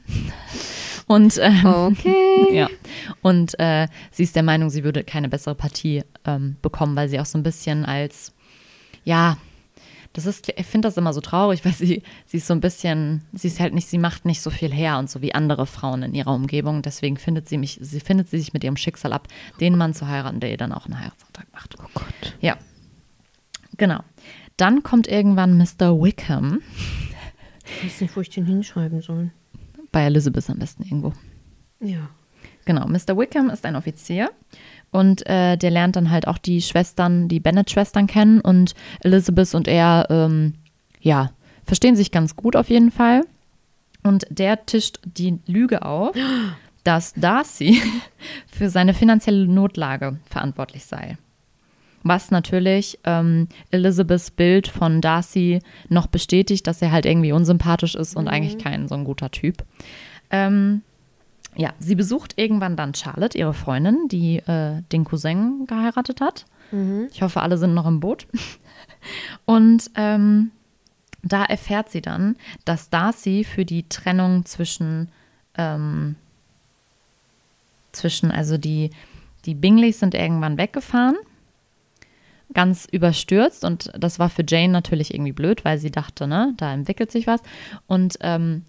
Und 1.08 1.38
ähm, 1.42 1.66
Okay. 1.66 2.54
ja. 2.54 2.70
Und 3.22 3.58
äh, 3.60 3.88
sie 4.12 4.24
ist 4.24 4.36
der 4.36 4.44
Meinung, 4.44 4.70
sie 4.70 4.84
würde 4.84 5.04
keine 5.04 5.30
bessere 5.30 5.56
Partie 5.56 6.04
ähm, 6.26 6.58
bekommen, 6.62 6.96
weil 6.96 7.10
sie 7.10 7.20
auch 7.20 7.26
so 7.26 7.38
ein 7.38 7.44
bisschen 7.44 7.86
als, 7.86 8.34
ja, 9.04 9.38
das 10.14 10.26
ist, 10.26 10.50
ich 10.50 10.66
finde 10.66 10.88
das 10.88 10.98
immer 10.98 11.14
so 11.14 11.22
traurig, 11.22 11.64
weil 11.64 11.74
sie, 11.74 12.02
sie 12.26 12.38
ist 12.38 12.48
so 12.48 12.54
ein 12.54 12.60
bisschen, 12.60 13.22
sie 13.34 13.48
ist 13.48 13.60
halt 13.60 13.74
nicht, 13.74 13.88
sie 13.88 14.00
macht 14.00 14.26
nicht 14.26 14.42
so 14.42 14.50
viel 14.50 14.74
her 14.74 14.98
und 14.98 15.10
so 15.10 15.22
wie 15.22 15.34
andere 15.36 15.66
Frauen 15.68 16.02
in 16.04 16.14
ihrer 16.16 16.34
Umgebung. 16.34 16.82
Deswegen 16.82 17.18
findet 17.18 17.48
sie 17.48 17.58
mich, 17.58 17.78
sie 17.82 18.00
findet 18.00 18.30
sie 18.30 18.40
sich 18.40 18.52
mit 18.52 18.64
ihrem 18.64 18.78
Schicksal 18.78 19.14
ab, 19.14 19.28
den 19.60 19.78
Mann 19.78 19.94
zu 19.94 20.08
heiraten, 20.08 20.40
der 20.40 20.50
ihr 20.52 20.58
dann 20.58 20.72
auch 20.74 20.86
einen 20.86 21.00
Heiratsantrag 21.00 21.46
macht. 21.54 21.76
Oh 21.80 21.88
Gott. 21.94 22.36
Ja. 22.42 22.58
Genau. 23.78 24.00
Dann 24.58 24.82
kommt 24.82 25.08
irgendwann 25.08 25.56
Mr. 25.58 26.02
Wickham, 26.02 26.62
Ich 27.80 27.86
weiß 27.86 28.02
nicht, 28.02 28.16
wo 28.16 28.22
ich 28.22 28.30
den 28.30 28.46
hinschreiben 28.46 29.02
soll. 29.02 29.30
Bei 29.92 30.06
Elizabeth 30.06 30.50
am 30.50 30.60
besten 30.60 30.84
irgendwo. 30.84 31.14
Ja. 31.80 32.10
Genau, 32.66 32.86
Mr. 32.86 33.18
Wickham 33.18 33.50
ist 33.50 33.66
ein 33.66 33.78
Offizier 33.78 34.30
und 34.92 35.26
äh, 35.26 35.58
der 35.58 35.72
lernt 35.72 35.96
dann 35.96 36.12
halt 36.12 36.28
auch 36.28 36.38
die 36.38 36.62
Schwestern, 36.62 37.30
die 37.30 37.40
Bennett-Schwestern 37.40 38.08
kennen 38.08 38.42
und 38.42 38.76
Elizabeth 39.02 39.56
und 39.56 39.68
er, 39.68 40.08
ähm, 40.10 40.54
ja, 41.00 41.32
verstehen 41.64 41.96
sich 41.96 42.12
ganz 42.12 42.36
gut 42.36 42.56
auf 42.56 42.70
jeden 42.70 42.92
Fall. 42.92 43.22
Und 44.04 44.26
der 44.30 44.66
tischt 44.66 45.00
die 45.04 45.40
Lüge 45.46 45.84
auf, 45.84 46.16
dass 46.84 47.14
Darcy 47.14 47.82
für 48.52 48.70
seine 48.70 48.94
finanzielle 48.94 49.48
Notlage 49.48 50.20
verantwortlich 50.26 50.86
sei. 50.86 51.18
Was 52.08 52.32
natürlich 52.32 53.00
ähm, 53.04 53.48
Elizabeths 53.72 54.32
Bild 54.32 54.68
von 54.68 55.02
Darcy 55.02 55.60
noch 55.90 56.08
bestätigt, 56.08 56.68
dass 56.68 56.82
er 56.82 56.92
halt 56.92 57.06
irgendwie 57.06 57.32
unsympathisch 57.32 57.96
ist 57.96 58.16
und 58.16 58.28
eigentlich 58.28 58.58
kein 58.58 58.88
so 58.88 58.96
ein 58.96 59.04
guter 59.04 59.32
Typ. 59.32 59.64
Ähm, 60.30 60.82
ja, 61.56 61.74
sie 61.80 61.96
besucht 61.96 62.34
irgendwann 62.38 62.76
dann 62.76 62.94
Charlotte, 62.94 63.38
ihre 63.38 63.54
Freundin, 63.54 64.08
die 64.10 64.38
äh, 64.38 64.84
den 64.92 65.04
Cousin 65.04 65.66
geheiratet 65.68 66.22
hat. 66.22 66.46
Ich 67.12 67.22
hoffe, 67.22 67.42
alle 67.42 67.58
sind 67.58 67.74
noch 67.74 67.88
im 67.88 68.00
Boot. 68.00 68.28
Und 69.46 69.90
ähm, 69.96 70.52
da 71.24 71.44
erfährt 71.46 71.90
sie 71.90 72.02
dann, 72.02 72.36
dass 72.66 72.90
Darcy 72.90 73.44
für 73.44 73.66
die 73.66 73.88
Trennung 73.90 74.46
zwischen, 74.46 75.10
ähm, 75.58 76.16
zwischen 77.92 78.32
also 78.32 78.58
die, 78.58 78.92
die 79.46 79.56
Bingleys 79.56 80.00
sind 80.00 80.14
irgendwann 80.14 80.58
weggefahren, 80.58 81.18
ganz 82.54 82.88
überstürzt. 82.92 83.64
Und 83.64 83.92
das 83.98 84.20
war 84.20 84.30
für 84.30 84.44
Jane 84.48 84.72
natürlich 84.72 85.14
irgendwie 85.14 85.34
blöd, 85.34 85.66
weil 85.66 85.78
sie 85.80 85.92
dachte, 85.92 86.28
ne, 86.28 86.54
da 86.58 86.74
entwickelt 86.74 87.12
sich 87.12 87.28
was. 87.28 87.42
Und 87.88 88.18
ähm, 88.22 88.64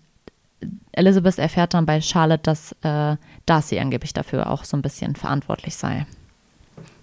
Elizabeth 0.92 1.38
erfährt 1.38 1.74
dann 1.74 1.86
bei 1.86 2.00
Charlotte, 2.00 2.42
dass 2.42 2.72
äh, 2.82 3.16
Darcy 3.46 3.78
angeblich 3.78 4.12
dafür 4.12 4.50
auch 4.50 4.64
so 4.64 4.76
ein 4.76 4.82
bisschen 4.82 5.14
verantwortlich 5.14 5.76
sei. 5.76 6.06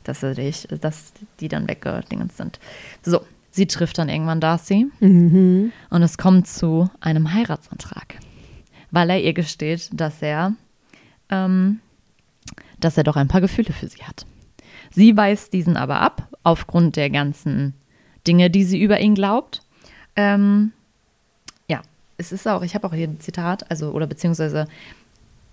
Dass, 0.04 0.20
sie 0.20 0.34
dich, 0.36 0.68
dass 0.82 1.14
die 1.40 1.48
dann 1.48 1.68
weggedingens 1.68 2.38
sind. 2.38 2.60
So, 3.04 3.22
sie 3.52 3.66
trifft 3.66 3.98
dann 3.98 4.10
irgendwann 4.10 4.42
Darcy 4.42 4.88
Mhm. 5.00 5.72
und 5.90 6.04
es 6.04 6.18
kommt 6.18 6.48
zu 6.48 6.90
einem 7.00 7.34
Heiratsantrag, 7.34 8.20
weil 8.92 9.10
er 9.10 9.22
ihr 9.22 9.34
gesteht, 9.34 9.90
dass 9.94 10.22
er, 10.22 10.54
ähm, 11.30 11.80
dass 12.80 12.98
er 12.98 13.04
doch 13.04 13.16
ein 13.16 13.30
paar 13.30 13.42
Gefühle 13.42 13.74
für 13.74 13.88
sie 13.88 14.04
hat. 14.04 14.26
Sie 14.96 15.16
weist 15.18 15.52
diesen 15.52 15.76
aber 15.76 16.00
ab, 16.00 16.30
aufgrund 16.44 16.96
der 16.96 17.10
ganzen 17.10 17.74
Dinge, 18.26 18.50
die 18.50 18.64
sie 18.64 18.82
über 18.82 19.02
ihn 19.02 19.14
glaubt. 19.14 19.62
Ähm, 20.16 20.72
ja, 21.68 21.82
es 22.18 22.32
ist 22.32 22.48
auch, 22.48 22.62
ich 22.64 22.76
habe 22.76 22.88
auch 22.88 22.94
hier 22.94 23.10
ein 23.10 23.20
Zitat, 23.20 23.70
also, 23.70 23.92
oder 23.92 24.08
beziehungsweise, 24.08 24.68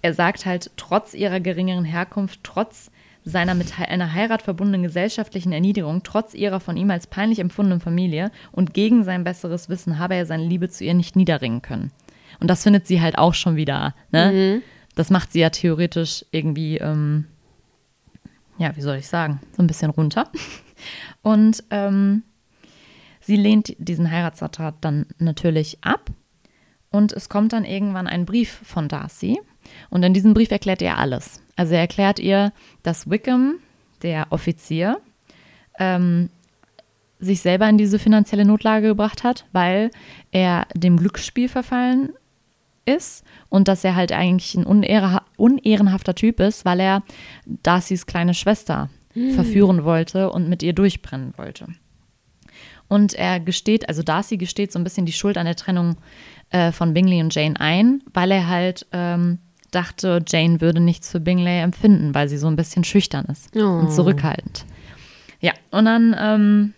er 0.01 0.15
sagt 0.15 0.47
halt, 0.47 0.71
trotz 0.77 1.13
ihrer 1.13 1.41
geringeren 1.41 1.85
Herkunft, 1.85 2.41
trotz 2.45 2.93
seiner 3.25 3.55
mit 3.55 3.79
einer 3.81 4.13
Heirat 4.13 4.43
verbundenen 4.43 4.85
gesellschaftlichen 4.85 5.53
Erniedrigung, 5.53 6.03
trotz 6.05 6.35
ihrer 6.35 6.61
von 6.61 6.77
ihm 6.77 6.91
als 6.93 7.09
peinlich 7.09 7.41
empfundenen 7.41 7.81
Familie 7.81 8.31
und 8.53 8.75
gegen 8.75 9.03
sein 9.03 9.25
besseres 9.25 9.69
Wissen 9.69 9.99
habe 9.99 10.15
er 10.15 10.27
seine 10.27 10.45
Liebe 10.45 10.69
zu 10.69 10.85
ihr 10.85 10.95
nicht 10.95 11.17
niederringen 11.17 11.63
können. 11.63 11.91
Und 12.39 12.49
das 12.49 12.63
findet 12.63 12.87
sie 12.87 13.01
halt 13.01 13.19
auch 13.19 13.35
schon 13.35 13.57
wieder, 13.57 13.95
ne? 14.13 14.31
Das 14.95 15.11
macht 15.11 15.33
sie 15.33 15.41
ja 15.41 15.51
theoretisch 15.51 16.25
irgendwie, 16.33 16.79
ähm, 16.79 17.27
ja, 18.59 18.77
wie 18.77 18.83
soll 18.83 18.97
ich 18.97 19.09
sagen, 19.09 19.41
so 19.57 19.63
ein 19.63 19.67
bisschen 19.67 19.91
runter. 19.91 20.31
Und 21.23 21.65
ähm, 21.71 22.23
sie 23.21 23.37
lehnt 23.37 23.75
diesen 23.79 24.11
Heiratsantrag 24.11 24.75
dann 24.81 25.07
natürlich 25.19 25.79
ab. 25.83 26.11
Und 26.91 27.13
es 27.13 27.29
kommt 27.29 27.53
dann 27.53 27.65
irgendwann 27.65 28.07
ein 28.07 28.27
Brief 28.27 28.61
von 28.65 28.89
Darcy. 28.89 29.41
Und 29.91 30.03
in 30.03 30.13
diesem 30.13 30.35
Brief 30.35 30.51
erklärt 30.51 30.83
er 30.83 30.99
alles. 30.99 31.41
Also 31.57 31.75
er 31.75 31.81
erklärt 31.81 32.19
ihr, 32.19 32.53
dass 32.83 33.09
Wickham, 33.09 33.59
der 34.03 34.27
Offizier, 34.31 35.01
ähm, 35.79 36.29
sich 37.19 37.41
selber 37.41 37.69
in 37.69 37.79
diese 37.79 37.99
finanzielle 37.99 38.45
Notlage 38.45 38.89
gebracht 38.89 39.23
hat, 39.23 39.47
weil 39.53 39.91
er 40.33 40.67
dem 40.75 40.97
Glücksspiel 40.97 41.49
verfallen 41.49 42.13
ist 42.85 43.25
und 43.49 43.69
dass 43.69 43.85
er 43.85 43.95
halt 43.97 44.13
eigentlich 44.13 44.55
ein 44.55 44.65
unehre, 44.65 45.23
unehrenhafter 45.37 46.15
Typ 46.15 46.41
ist, 46.41 46.65
weil 46.65 46.81
er 46.81 47.03
Darcys 47.47 48.07
kleine 48.07 48.35
Schwester 48.35 48.91
verführen 49.35 49.85
wollte 49.85 50.31
und 50.31 50.49
mit 50.49 50.63
ihr 50.63 50.73
durchbrennen 50.73 51.35
wollte. 51.37 51.67
Und 52.89 53.15
er 53.15 53.41
gesteht, 53.41 53.89
also 53.89 54.03
Darcy 54.03 54.37
gesteht 54.37 54.73
so 54.73 54.79
ein 54.79 54.85
bisschen 54.85 55.07
die 55.07 55.13
Schuld 55.13 55.39
an 55.39 55.47
der 55.47 55.57
Trennung 55.57 55.97
äh, 56.51 56.73
von 56.73 56.93
Bingley 56.95 57.21
und 57.23 57.35
Jane 57.35 57.59
ein, 57.61 58.03
weil 58.13 58.31
er 58.31 58.49
halt 58.49 58.87
ähm, 58.93 59.39
dachte, 59.71 60.23
Jane 60.29 60.61
würde 60.61 60.81
nichts 60.81 61.11
für 61.11 61.21
Bingley 61.21 61.61
empfinden, 61.61 62.15
weil 62.15 62.29
sie 62.29 62.37
so 62.37 62.49
ein 62.49 62.57
bisschen 62.57 62.85
schüchtern 62.85 63.25
ist 63.27 63.55
Oh. 63.57 63.61
und 63.81 63.93
zurückhaltend. 63.93 64.67
Ja, 65.41 65.53
und 65.71 65.87
dann 65.87 66.15
ähm, 66.19 66.75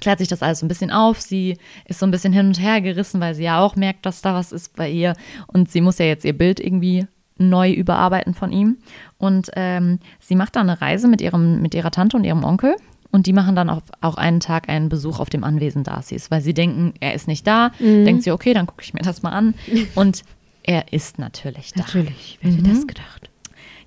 klärt 0.00 0.18
sich 0.18 0.28
das 0.28 0.42
alles 0.42 0.60
so 0.60 0.66
ein 0.66 0.68
bisschen 0.68 0.90
auf. 0.90 1.20
Sie 1.20 1.56
ist 1.86 1.98
so 1.98 2.06
ein 2.06 2.10
bisschen 2.10 2.32
hin 2.32 2.46
und 2.46 2.60
her 2.60 2.80
gerissen, 2.80 3.20
weil 3.20 3.34
sie 3.34 3.44
ja 3.44 3.60
auch 3.60 3.76
merkt, 3.76 4.06
dass 4.06 4.22
da 4.22 4.34
was 4.34 4.52
ist 4.52 4.76
bei 4.76 4.88
ihr. 4.88 5.14
Und 5.46 5.70
sie 5.70 5.80
muss 5.80 5.98
ja 5.98 6.06
jetzt 6.06 6.24
ihr 6.24 6.36
Bild 6.36 6.60
irgendwie 6.60 7.06
neu 7.38 7.72
überarbeiten 7.72 8.34
von 8.34 8.52
ihm. 8.52 8.78
Und 9.18 9.50
ähm, 9.56 9.98
sie 10.20 10.36
macht 10.36 10.56
dann 10.56 10.68
eine 10.68 10.80
Reise 10.80 11.08
mit, 11.08 11.20
ihrem, 11.20 11.62
mit 11.62 11.74
ihrer 11.74 11.90
Tante 11.90 12.16
und 12.16 12.24
ihrem 12.24 12.44
Onkel. 12.44 12.76
Und 13.10 13.26
die 13.26 13.32
machen 13.32 13.56
dann 13.56 13.68
auch, 13.68 13.82
auch 14.00 14.16
einen 14.16 14.38
Tag 14.38 14.68
einen 14.68 14.88
Besuch 14.88 15.18
auf 15.18 15.30
dem 15.30 15.42
Anwesen 15.42 15.82
Darcys, 15.82 16.30
weil 16.30 16.42
sie 16.42 16.54
denken, 16.54 16.94
er 17.00 17.14
ist 17.14 17.26
nicht 17.26 17.44
da. 17.46 17.72
Denkt 17.80 18.22
sie, 18.22 18.30
okay, 18.30 18.54
dann 18.54 18.66
gucke 18.66 18.82
ich 18.84 18.94
mir 18.94 19.02
das 19.02 19.22
mal 19.22 19.32
an. 19.32 19.54
Und 19.96 20.22
er 20.62 20.92
ist 20.92 21.18
natürlich 21.18 21.72
da. 21.72 21.80
Natürlich. 21.80 22.38
Wer 22.40 22.52
hätte 22.52 22.62
das 22.62 22.86
gedacht? 22.86 23.30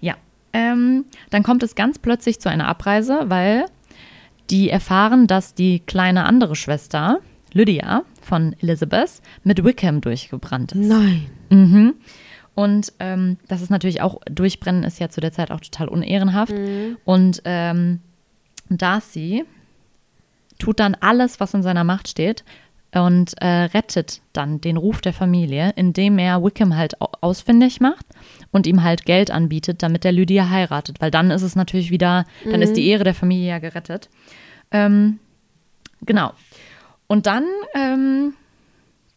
Ja. 0.01 0.15
Ähm, 0.51 1.05
dann 1.29 1.43
kommt 1.43 1.63
es 1.63 1.75
ganz 1.75 1.99
plötzlich 1.99 2.41
zu 2.41 2.49
einer 2.49 2.67
Abreise, 2.67 3.21
weil 3.27 3.65
die 4.49 4.69
erfahren, 4.69 5.27
dass 5.27 5.53
die 5.53 5.79
kleine 5.79 6.25
andere 6.25 6.55
Schwester, 6.55 7.19
Lydia 7.53 8.03
von 8.21 8.55
Elizabeth, 8.59 9.21
mit 9.43 9.63
Wickham 9.63 10.01
durchgebrannt 10.01 10.73
ist. 10.73 10.87
Nein. 10.87 11.25
Mhm. 11.49 11.93
Und 12.55 12.93
ähm, 12.99 13.37
das 13.47 13.61
ist 13.61 13.69
natürlich 13.69 14.01
auch, 14.01 14.21
Durchbrennen 14.29 14.83
ist 14.83 14.99
ja 14.99 15.09
zu 15.09 15.21
der 15.21 15.31
Zeit 15.31 15.49
auch 15.51 15.59
total 15.59 15.87
unehrenhaft. 15.87 16.53
Und 17.03 17.41
ähm, 17.45 17.99
Darcy 18.69 19.45
tut 20.59 20.79
dann 20.79 20.95
alles, 20.95 21.39
was 21.39 21.53
in 21.53 21.63
seiner 21.63 21.83
Macht 21.83 22.07
steht 22.07 22.43
und 22.93 23.33
äh, 23.41 23.63
rettet 23.65 24.21
dann 24.33 24.61
den 24.61 24.77
Ruf 24.77 25.01
der 25.01 25.13
Familie, 25.13 25.73
indem 25.75 26.19
er 26.19 26.43
Wickham 26.43 26.75
halt 26.75 27.01
au- 27.01 27.09
ausfindig 27.21 27.79
macht 27.81 28.05
und 28.51 28.67
ihm 28.67 28.83
halt 28.83 29.05
Geld 29.05 29.31
anbietet, 29.31 29.81
damit 29.81 30.05
er 30.05 30.11
Lydia 30.11 30.49
heiratet. 30.49 31.01
Weil 31.01 31.11
dann 31.11 31.31
ist 31.31 31.41
es 31.41 31.55
natürlich 31.55 31.89
wieder, 31.89 32.25
dann 32.43 32.61
ist 32.61 32.77
die 32.77 32.87
Ehre 32.87 33.03
der 33.03 33.15
Familie 33.15 33.49
ja 33.49 33.59
gerettet. 33.59 34.09
Ähm, 34.71 35.19
genau. 36.01 36.33
Und 37.07 37.25
dann 37.25 37.45
ähm, 37.73 38.33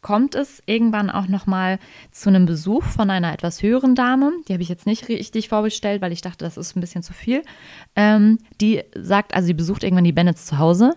kommt 0.03 0.35
es 0.35 0.62
irgendwann 0.67 1.11
auch 1.11 1.29
noch 1.29 1.47
mal 1.47 1.79
zu 2.12 2.29
einem 2.29 2.47
Besuch 2.47 2.85
von 2.85 3.11
einer 3.11 3.33
etwas 3.33 3.62
höheren 3.62 3.95
Dame. 3.95 4.33
Die 4.49 4.53
habe 4.53 4.62
ich 4.62 4.69
jetzt 4.69 4.87
nicht 4.87 5.09
richtig 5.09 5.49
vorgestellt, 5.49 6.01
weil 6.01 6.12
ich 6.12 6.21
dachte, 6.21 6.45
das 6.45 6.57
ist 6.57 6.77
ein 6.77 6.81
bisschen 6.81 7.03
zu 7.03 7.12
viel. 7.12 7.43
Ähm, 7.95 8.39
die 8.61 8.83
sagt, 8.95 9.35
also 9.35 9.47
sie 9.47 9.55
besucht 9.55 9.83
irgendwann 9.83 10.05
die 10.05 10.12
Bennets 10.12 10.47
zu 10.47 10.59
Hause 10.59 10.95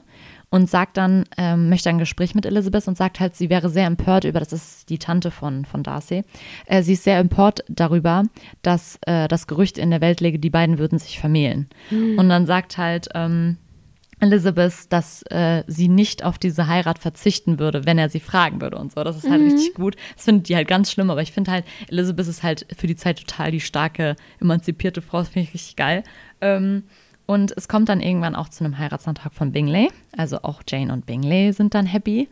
und 0.49 0.69
sagt 0.69 0.97
dann, 0.97 1.25
ähm, 1.37 1.69
möchte 1.69 1.89
ein 1.89 1.99
Gespräch 1.99 2.35
mit 2.35 2.45
Elizabeth 2.45 2.87
und 2.87 2.97
sagt 2.97 3.19
halt, 3.19 3.35
sie 3.35 3.49
wäre 3.49 3.69
sehr 3.69 3.85
empört 3.85 4.23
über, 4.23 4.39
das 4.39 4.53
ist 4.53 4.89
die 4.89 4.97
Tante 4.97 5.31
von, 5.31 5.65
von 5.65 5.83
Darcy, 5.83 6.23
äh, 6.65 6.81
sie 6.81 6.93
ist 6.93 7.03
sehr 7.03 7.19
empört 7.19 7.63
darüber, 7.67 8.23
dass 8.61 8.99
äh, 9.05 9.27
das 9.27 9.47
Gerücht 9.47 9.77
in 9.77 9.91
der 9.91 10.01
Welt 10.01 10.21
läge, 10.21 10.39
die 10.39 10.49
beiden 10.49 10.79
würden 10.79 10.99
sich 10.99 11.19
vermählen. 11.19 11.69
Und 12.17 12.29
dann 12.29 12.45
sagt 12.45 12.77
halt 12.77 13.09
ähm, 13.13 13.57
Elizabeth, 14.19 14.91
dass 14.91 15.23
äh, 15.23 15.63
sie 15.67 15.87
nicht 15.87 16.23
auf 16.23 16.37
diese 16.37 16.67
Heirat 16.67 16.99
verzichten 16.99 17.59
würde, 17.59 17.85
wenn 17.85 17.97
er 17.97 18.09
sie 18.09 18.19
fragen 18.19 18.59
würde 18.61 18.77
und 18.77 18.91
so. 18.91 19.03
Das 19.03 19.17
ist 19.17 19.29
halt 19.29 19.41
richtig 19.41 19.73
gut. 19.73 19.95
Das 20.15 20.25
findet 20.25 20.49
die 20.49 20.55
halt 20.55 20.67
ganz 20.67 20.91
schlimm, 20.91 21.09
aber 21.09 21.21
ich 21.21 21.31
finde 21.31 21.51
halt, 21.51 21.65
Elizabeth 21.89 22.27
ist 22.27 22.43
halt 22.43 22.65
für 22.77 22.87
die 22.87 22.95
Zeit 22.97 23.19
total 23.19 23.51
die 23.51 23.61
starke, 23.61 24.15
emanzipierte 24.41 25.01
Frau. 25.01 25.19
Das 25.19 25.29
finde 25.29 25.47
ich 25.47 25.53
richtig 25.53 25.77
geil. 25.77 26.03
Ähm, 26.41 26.83
und 27.29 27.53
es 27.55 27.67
kommt 27.67 27.89
dann 27.89 28.01
irgendwann 28.01 28.33
auch 28.35 28.49
zu 28.49 28.63
einem 28.63 28.77
Heiratsantrag 28.79 29.33
von 29.33 29.51
Bingley. 29.51 29.89
Also 30.17 30.39
auch 30.41 30.61
Jane 30.67 30.91
und 30.91 31.05
Bingley 31.05 31.53
sind 31.53 31.73
dann 31.75 31.85
happy. 31.85 32.27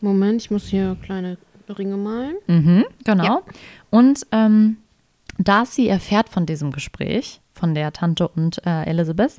Moment, 0.00 0.40
ich 0.40 0.50
muss 0.50 0.66
hier 0.68 0.96
kleine 1.02 1.36
Ringe 1.68 1.96
malen. 1.98 2.34
Mhm, 2.46 2.84
genau. 3.04 3.24
Ja. 3.24 3.42
Und 3.90 4.26
ähm, 4.32 4.78
Darcy 5.38 5.86
erfährt 5.88 6.28
von 6.30 6.46
diesem 6.46 6.70
Gespräch 6.72 7.40
von 7.52 7.74
der 7.74 7.92
Tante 7.92 8.26
und 8.28 8.64
äh, 8.66 8.84
Elizabeth 8.84 9.38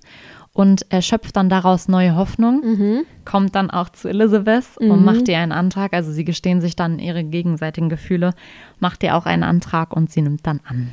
und 0.53 0.85
er 0.89 1.01
schöpft 1.01 1.35
dann 1.37 1.49
daraus 1.49 1.87
neue 1.87 2.15
Hoffnung, 2.15 2.61
Mhm. 2.63 3.01
kommt 3.25 3.55
dann 3.55 3.71
auch 3.71 3.89
zu 3.89 4.09
Elizabeth 4.09 4.77
und 4.77 5.03
macht 5.03 5.27
ihr 5.27 5.39
einen 5.39 5.51
Antrag. 5.53 5.93
Also 5.93 6.11
sie 6.11 6.23
gestehen 6.25 6.61
sich 6.61 6.75
dann 6.75 6.99
ihre 6.99 7.23
gegenseitigen 7.23 7.89
Gefühle, 7.89 8.33
macht 8.79 9.01
ihr 9.01 9.15
auch 9.15 9.25
einen 9.25 9.43
Antrag 9.43 9.91
und 9.95 10.11
sie 10.11 10.21
nimmt 10.21 10.45
dann 10.45 10.59
an. 10.67 10.91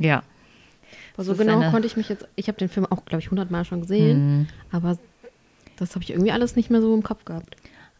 Ja. 0.00 0.22
Aber 1.14 1.24
so 1.24 1.34
genau 1.34 1.70
konnte 1.70 1.86
ich 1.86 1.96
mich 1.96 2.08
jetzt, 2.08 2.26
ich 2.36 2.48
habe 2.48 2.58
den 2.58 2.68
Film 2.68 2.86
auch, 2.86 3.04
glaube 3.04 3.22
ich, 3.22 3.30
hundertmal 3.30 3.64
schon 3.64 3.80
gesehen, 3.82 4.48
aber 4.70 4.98
das 5.76 5.94
habe 5.94 6.02
ich 6.02 6.10
irgendwie 6.10 6.32
alles 6.32 6.56
nicht 6.56 6.70
mehr 6.70 6.80
so 6.80 6.92
im 6.94 7.02
Kopf 7.02 7.24
gehabt. 7.24 7.56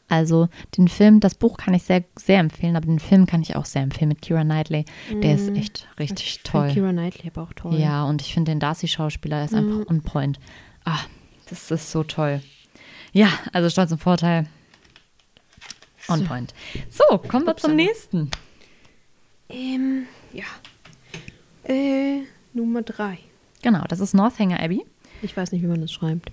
Also 0.08 0.48
den 0.76 0.88
Film, 0.88 1.20
das 1.20 1.34
Buch 1.34 1.56
kann 1.56 1.72
ich 1.72 1.84
sehr, 1.84 2.04
sehr 2.16 2.38
empfehlen, 2.40 2.76
aber 2.76 2.86
den 2.86 2.98
Film 2.98 3.26
kann 3.26 3.40
ich 3.40 3.56
auch 3.56 3.64
sehr 3.64 3.82
empfehlen 3.82 4.08
mit 4.10 4.20
Kira 4.20 4.42
Knightley. 4.42 4.84
Der 5.22 5.34
ist 5.34 5.48
echt 5.56 5.88
richtig 5.98 6.26
ich 6.26 6.42
toll. 6.42 6.70
Kira 6.72 6.90
Knightley 6.90 7.30
aber 7.34 7.42
auch 7.44 7.52
toll. 7.54 7.74
Ja, 7.76 8.04
und 8.04 8.20
ich 8.20 8.34
finde 8.34 8.52
den 8.52 8.60
Darcy-Schauspieler 8.60 9.36
der 9.36 9.44
ist 9.46 9.54
einfach 9.54 9.88
on 9.88 10.02
point. 10.02 10.38
Ah, 10.84 11.00
das 11.48 11.70
ist 11.70 11.90
so 11.90 12.02
toll. 12.04 12.42
Ja, 13.12 13.28
also 13.52 13.70
Stolz 13.70 13.92
und 13.92 13.98
Vorteil. 13.98 14.46
On 16.08 16.18
So. 16.18 16.24
point. 16.26 16.52
So, 16.90 17.16
kommen 17.18 17.46
wir 17.46 17.56
zum 17.56 17.70
Upsala. 17.70 17.74
nächsten. 17.74 18.30
Ähm, 19.48 20.06
ja. 20.32 20.44
Äh, 21.64 22.24
Nummer 22.54 22.82
drei. 22.82 23.18
Genau, 23.62 23.84
das 23.88 24.00
ist 24.00 24.14
Northanger 24.14 24.60
Abbey. 24.60 24.84
Ich 25.22 25.36
weiß 25.36 25.52
nicht, 25.52 25.62
wie 25.62 25.66
man 25.66 25.80
das 25.80 25.92
schreibt. 25.92 26.30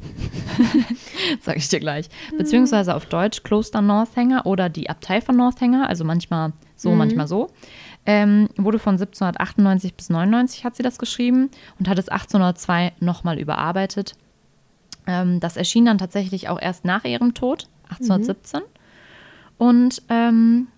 Sag 1.42 1.56
ich 1.56 1.68
dir 1.68 1.80
gleich. 1.80 2.08
Beziehungsweise 2.36 2.94
auf 2.94 3.06
Deutsch 3.06 3.42
Kloster 3.42 3.82
Northanger 3.82 4.46
oder 4.46 4.68
die 4.68 4.88
Abtei 4.88 5.20
von 5.20 5.36
Northanger, 5.36 5.88
also 5.88 6.04
manchmal 6.04 6.52
so, 6.76 6.92
manchmal 6.92 7.28
so. 7.28 7.50
Ähm, 8.06 8.48
wurde 8.56 8.78
von 8.78 8.94
1798 8.94 9.94
bis 9.94 10.08
99 10.08 10.64
hat 10.64 10.74
sie 10.74 10.82
das 10.82 10.98
geschrieben 10.98 11.50
und 11.78 11.86
hat 11.86 11.98
es 11.98 12.08
1802 12.08 12.92
nochmal 13.00 13.38
überarbeitet. 13.38 14.14
Ähm, 15.06 15.38
das 15.40 15.56
erschien 15.56 15.84
dann 15.84 15.98
tatsächlich 15.98 16.48
auch 16.48 16.60
erst 16.60 16.84
nach 16.84 17.04
ihrem 17.04 17.34
Tod, 17.34 17.68
1817. 17.90 18.62
Und 19.58 20.02
ähm, 20.08 20.68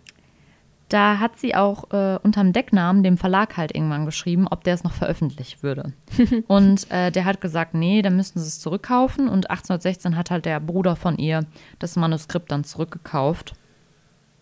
da 0.92 1.18
hat 1.18 1.38
sie 1.38 1.55
auch 1.55 1.90
äh, 1.92 2.18
unterm 2.22 2.52
Decknamen 2.52 3.02
dem 3.02 3.16
Verlag 3.16 3.57
halt 3.57 3.74
irgendwann 3.74 4.05
geschrieben, 4.05 4.46
ob 4.50 4.62
der 4.64 4.74
es 4.74 4.85
noch 4.85 4.92
veröffentlicht 4.92 5.62
würde. 5.62 5.92
und 6.48 6.90
äh, 6.90 7.11
der 7.11 7.24
hat 7.24 7.40
gesagt, 7.40 7.74
nee, 7.74 8.02
dann 8.02 8.16
müssten 8.16 8.40
sie 8.40 8.46
es 8.46 8.61
zurückkaufen. 8.61 9.28
Und 9.28 9.50
1816 9.50 10.16
hat 10.16 10.31
halt 10.31 10.44
der 10.44 10.61
Bruder 10.61 10.94
von 10.96 11.16
ihr 11.16 11.46
das 11.78 11.96
Manuskript 11.96 12.52
dann 12.52 12.64
zurückgekauft, 12.64 13.55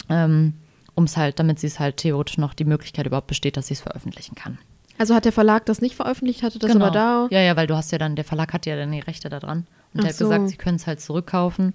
ähm, 0.09 0.55
um 0.97 1.05
es 1.05 1.17
halt, 1.17 1.39
damit 1.39 1.61
sie 1.61 1.69
es 1.69 1.79
halt 1.79 1.99
theoretisch 1.99 2.39
noch 2.39 2.55
die 2.55 2.65
Möglichkeit 2.65 3.07
überhaupt 3.07 3.29
besteht, 3.29 3.57
dass 3.57 3.69
sie 3.69 3.75
es 3.75 3.81
veröffentlichen 3.81 4.35
kann. 4.35 4.59
Also 4.99 5.15
hat 5.15 5.25
der 5.25 5.33
Verlag 5.33 5.65
das 5.67 5.81
nicht 5.81 5.95
veröffentlicht, 5.95 6.43
hatte 6.43 6.59
das 6.59 6.75
aber 6.75 6.91
da. 6.91 7.27
Genau. 7.29 7.29
Ja, 7.31 7.41
ja, 7.41 7.57
weil 7.57 7.67
du 7.67 7.77
hast 7.77 7.93
ja 7.93 7.99
dann, 7.99 8.17
der 8.17 8.25
Verlag 8.25 8.53
hat 8.53 8.67
ja 8.67 8.77
dann 8.77 8.93
die 8.93 9.01
Rechte 9.01 9.31
da 9.31 9.39
dran. 9.39 9.67
Und 9.95 10.01
Ach 10.01 10.03
der 10.03 10.09
hat 10.11 10.17
so. 10.17 10.25
gesagt, 10.27 10.49
sie 10.49 10.57
können 10.57 10.77
es 10.77 10.87
halt 10.87 11.01
zurückkaufen, 11.01 11.75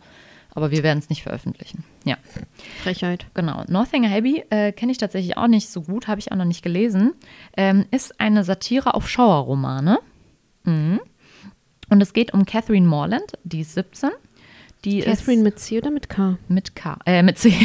aber 0.55 0.71
wir 0.71 0.83
werden 0.83 0.99
es 0.99 1.09
nicht 1.09 1.21
veröffentlichen. 1.23 1.83
Ja. 2.05 2.17
Frechheit. 2.81 3.27
Genau. 3.33 3.63
Northanger 3.67 4.15
Abbey 4.15 4.43
äh, 4.49 4.71
kenne 4.71 4.91
ich 4.93 4.97
tatsächlich 4.97 5.37
auch 5.37 5.47
nicht 5.47 5.69
so 5.69 5.81
gut, 5.81 6.07
habe 6.07 6.19
ich 6.19 6.31
auch 6.31 6.37
noch 6.37 6.45
nicht 6.45 6.63
gelesen. 6.63 7.13
Ähm, 7.55 7.85
ist 7.91 8.19
eine 8.19 8.43
Satire 8.43 8.95
auf 8.95 9.09
Schauerromane. 9.09 9.99
Mhm. 10.63 11.01
Und 11.89 12.01
es 12.01 12.13
geht 12.13 12.33
um 12.33 12.45
Catherine 12.45 12.87
Morland, 12.87 13.33
die 13.43 13.61
ist 13.61 13.73
17. 13.75 14.09
Die 14.85 15.01
Catherine 15.01 15.43
mit 15.43 15.59
C 15.59 15.79
oder 15.79 15.91
mit 15.91 16.09
K? 16.09 16.37
mit 16.47 16.75
K, 16.75 16.97
äh, 17.05 17.21
mit 17.23 17.37
C. 17.37 17.49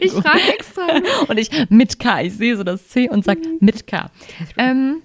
Ich 0.00 0.12
frage 0.12 0.52
extra. 0.56 0.82
Und 1.28 1.38
ich 1.38 1.50
mit 1.68 1.98
K, 1.98 2.22
ich 2.22 2.34
sehe 2.34 2.56
so 2.56 2.62
das 2.62 2.88
C 2.88 3.08
und 3.08 3.24
sage 3.24 3.40
mit 3.60 3.86
K. 3.86 4.10
Ähm, 4.56 5.02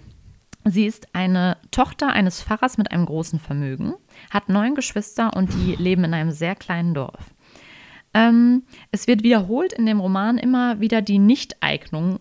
sie 0.66 0.86
ist 0.86 1.08
eine 1.14 1.58
Tochter 1.72 2.10
eines 2.10 2.42
Pfarrers 2.42 2.78
mit 2.78 2.92
einem 2.92 3.06
großen 3.06 3.40
Vermögen, 3.40 3.94
hat 4.30 4.50
neun 4.50 4.76
Geschwister 4.76 5.36
und 5.36 5.54
die 5.54 5.76
leben 5.76 6.04
in 6.04 6.14
einem 6.14 6.32
sehr 6.32 6.56
kleinen 6.56 6.94
Dorf. 6.94 7.34
Ähm, 8.14 8.64
es 8.92 9.08
wird 9.08 9.24
wiederholt 9.24 9.74
in 9.74 9.86
dem 9.86 10.00
Roman 10.00 10.38
immer 10.38 10.80
wieder 10.80 11.02
die 11.02 11.20
Nichteignung 11.20 12.20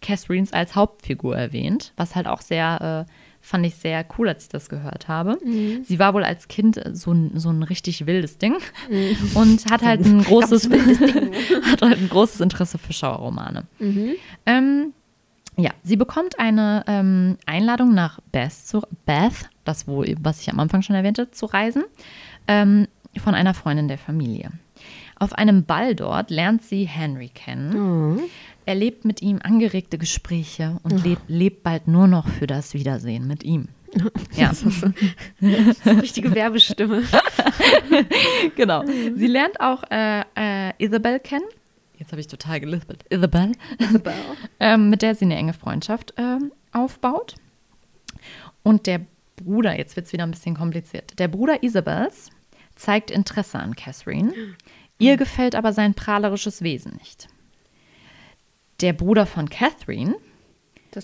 Catherines 0.00 0.52
als 0.52 0.74
Hauptfigur 0.74 1.36
erwähnt, 1.36 1.92
was 1.96 2.14
halt 2.14 2.26
auch 2.26 2.40
sehr, 2.40 3.06
äh, 3.08 3.12
fand 3.40 3.66
ich 3.66 3.76
sehr 3.76 4.04
cool, 4.18 4.28
als 4.28 4.44
ich 4.44 4.48
das 4.48 4.68
gehört 4.68 5.08
habe. 5.08 5.38
Sie 5.84 5.98
war 5.98 6.14
wohl 6.14 6.24
als 6.24 6.48
Kind 6.48 6.80
so 6.92 7.12
ein, 7.12 7.38
so 7.38 7.50
ein 7.50 7.62
richtig 7.62 8.06
wildes 8.06 8.38
Ding 8.38 8.56
und 9.34 9.70
hat 9.70 9.82
halt 9.82 10.04
ein 10.04 10.22
großes, 10.22 10.68
hat 11.70 11.82
halt 11.82 11.98
ein 11.98 12.08
großes 12.08 12.40
Interesse 12.40 12.78
für 12.78 12.92
Schauerromane. 12.92 13.64
Ähm, 14.46 14.92
ja, 15.56 15.70
sie 15.82 15.96
bekommt 15.96 16.38
eine 16.38 16.84
ähm, 16.86 17.36
Einladung 17.46 17.94
nach 17.94 18.20
Bath, 18.32 18.52
zu, 18.52 18.82
Bath, 19.04 19.50
das 19.64 19.86
wo, 19.86 20.04
was 20.20 20.40
ich 20.40 20.50
am 20.50 20.60
Anfang 20.60 20.82
schon 20.82 20.96
erwähnte, 20.96 21.30
zu 21.30 21.46
reisen, 21.46 21.84
ähm, 22.48 22.88
von 23.22 23.34
einer 23.34 23.54
Freundin 23.54 23.88
der 23.88 23.98
Familie. 23.98 24.50
Auf 25.18 25.34
einem 25.34 25.64
Ball 25.64 25.94
dort 25.94 26.30
lernt 26.30 26.62
sie 26.64 26.84
Henry 26.84 27.28
kennen, 27.28 28.20
erlebt 28.64 29.04
mit 29.04 29.22
ihm 29.22 29.38
angeregte 29.42 29.98
Gespräche 29.98 30.78
und 30.82 31.04
lebt, 31.04 31.22
lebt 31.28 31.62
bald 31.62 31.86
nur 31.86 32.08
noch 32.08 32.26
für 32.28 32.46
das 32.46 32.74
Wiedersehen 32.74 33.26
mit 33.26 33.44
ihm. 33.44 33.68
Ja, 34.36 34.52
Richtige 36.00 36.34
Werbestimme. 36.34 37.02
genau. 38.56 38.82
Sie 38.86 39.26
lernt 39.26 39.60
auch 39.60 39.82
äh, 39.90 40.22
äh, 40.34 40.72
Isabel 40.78 41.20
kennen. 41.20 41.44
Jetzt 42.02 42.10
habe 42.10 42.20
ich 42.20 42.26
total 42.26 42.58
gelispelt. 42.58 43.04
Isabel. 43.10 43.52
ähm, 44.60 44.90
mit 44.90 45.02
der 45.02 45.14
sie 45.14 45.24
eine 45.24 45.36
enge 45.36 45.52
Freundschaft 45.52 46.12
ähm, 46.16 46.50
aufbaut. 46.72 47.36
Und 48.64 48.88
der 48.88 49.02
Bruder, 49.36 49.78
jetzt 49.78 49.94
wird 49.94 50.06
es 50.06 50.12
wieder 50.12 50.24
ein 50.24 50.32
bisschen 50.32 50.56
kompliziert. 50.56 51.16
Der 51.20 51.28
Bruder 51.28 51.62
Isabels 51.62 52.30
zeigt 52.74 53.12
Interesse 53.12 53.60
an 53.60 53.76
Catherine. 53.76 54.34
Ihr 54.98 55.16
gefällt 55.16 55.54
aber 55.54 55.72
sein 55.72 55.94
prahlerisches 55.94 56.62
Wesen 56.62 56.96
nicht. 56.98 57.28
Der 58.80 58.94
Bruder 58.94 59.24
von 59.24 59.48
Catherine, 59.48 60.16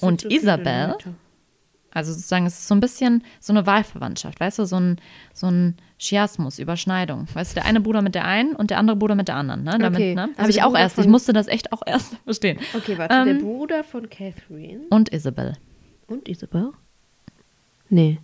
Und 0.00 0.24
Isabel? 0.24 0.88
Leute. 0.88 1.14
Also 1.92 2.12
sozusagen, 2.12 2.46
es 2.46 2.58
ist 2.58 2.68
so 2.68 2.74
ein 2.74 2.80
bisschen 2.80 3.24
so 3.40 3.52
eine 3.52 3.66
Wahlverwandtschaft, 3.66 4.38
weißt 4.40 4.58
du, 4.58 4.64
so 4.66 4.76
ein, 4.78 5.00
so 5.34 5.48
ein 5.48 5.76
Chiasmus, 5.98 6.58
Überschneidung. 6.58 7.26
Weißt 7.32 7.52
du, 7.52 7.54
der 7.56 7.64
eine 7.64 7.80
Bruder 7.80 8.02
mit 8.02 8.14
der 8.14 8.24
einen 8.24 8.54
und 8.54 8.70
der 8.70 8.78
andere 8.78 8.96
Bruder 8.96 9.14
mit 9.14 9.28
der 9.28 9.36
anderen. 9.36 9.64
Ne? 9.64 9.76
Damit, 9.78 9.98
Okay, 9.98 10.14
ne? 10.14 10.22
also 10.30 10.38
Habe 10.42 10.50
ich 10.50 10.62
auch 10.62 10.76
erst, 10.76 10.98
ich 10.98 11.06
musste 11.08 11.32
das 11.32 11.48
echt 11.48 11.72
auch 11.72 11.82
erst 11.86 12.14
verstehen. 12.24 12.58
Okay, 12.74 12.96
warte. 12.98 13.14
Ähm, 13.14 13.24
der 13.26 13.34
Bruder 13.44 13.82
von 13.84 14.08
Catherine 14.08 14.82
Und 14.90 15.12
Isabel. 15.12 15.54
und 16.06 16.28
Isabel? 16.28 16.72
Nee. 17.88 18.18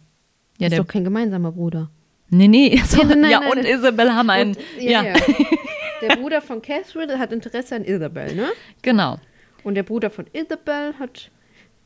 Ja, 0.58 0.66
ist 0.68 0.72
der, 0.72 0.80
doch 0.82 0.86
kein 0.88 1.04
gemeinsamer 1.04 1.52
Bruder. 1.52 1.90
nee, 2.30 2.48
nee, 2.48 2.76
so, 2.86 3.02
Nein, 3.02 3.20
nein, 3.22 3.30
ja, 3.30 3.40
nein, 3.40 3.50
und. 3.50 3.64
Isabel 3.64 4.12
haben 4.14 4.30
einen, 4.30 4.50
Und- 4.54 4.82
ja, 4.82 5.02
Der 6.02 6.16
Bruder 6.16 6.42
von 6.42 6.60
Catherine 6.62 7.18
hat 7.18 7.32
Interesse 7.32 7.76
an 7.76 7.84
Isabel, 7.84 8.34
ne? 8.34 8.48
genau, 8.82 9.18
Und 9.62 9.74
der 9.74 9.82
Bruder 9.84 10.10
von 10.10 10.26
Isabel 10.32 10.94
hat 10.98 11.30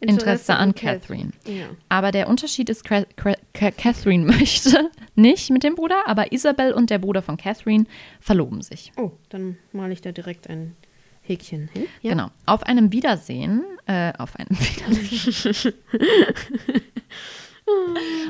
Interesse 0.01 0.55
an 0.57 0.75
Catherine. 0.75 1.33
Ja. 1.45 1.67
Aber 1.89 2.13
der 2.13 2.29
Unterschied 2.29 2.69
ist, 2.71 2.85
Cra- 2.87 3.07
Cra- 3.17 3.37
Ca- 3.53 3.71
Catherine 3.73 4.25
möchte 4.39 4.91
nicht 5.17 5.51
mit 5.51 5.63
dem 5.65 5.75
Bruder, 5.75 6.03
aber 6.07 6.33
Isabel 6.33 6.73
und 6.73 6.91
der 6.91 6.99
Bruder 6.99 7.23
von 7.23 7.37
Catherine 7.37 7.85
verloben 8.21 8.63
sich. 8.63 8.93
Oh, 8.97 9.11
dann 9.29 9.57
male 9.73 9.93
ich 9.93 10.01
da 10.01 10.13
direkt 10.13 10.49
ein 10.49 10.77
Häkchen 11.23 11.69
hin. 11.73 11.85
Ja. 12.03 12.13
Genau. 12.13 12.29
Auf 12.47 12.63
einem 12.63 12.93
Wiedersehen, 12.93 13.65
äh, 13.87 14.13
auf 14.19 14.37
einem 14.37 14.51
Wiedersehen. 14.59 15.75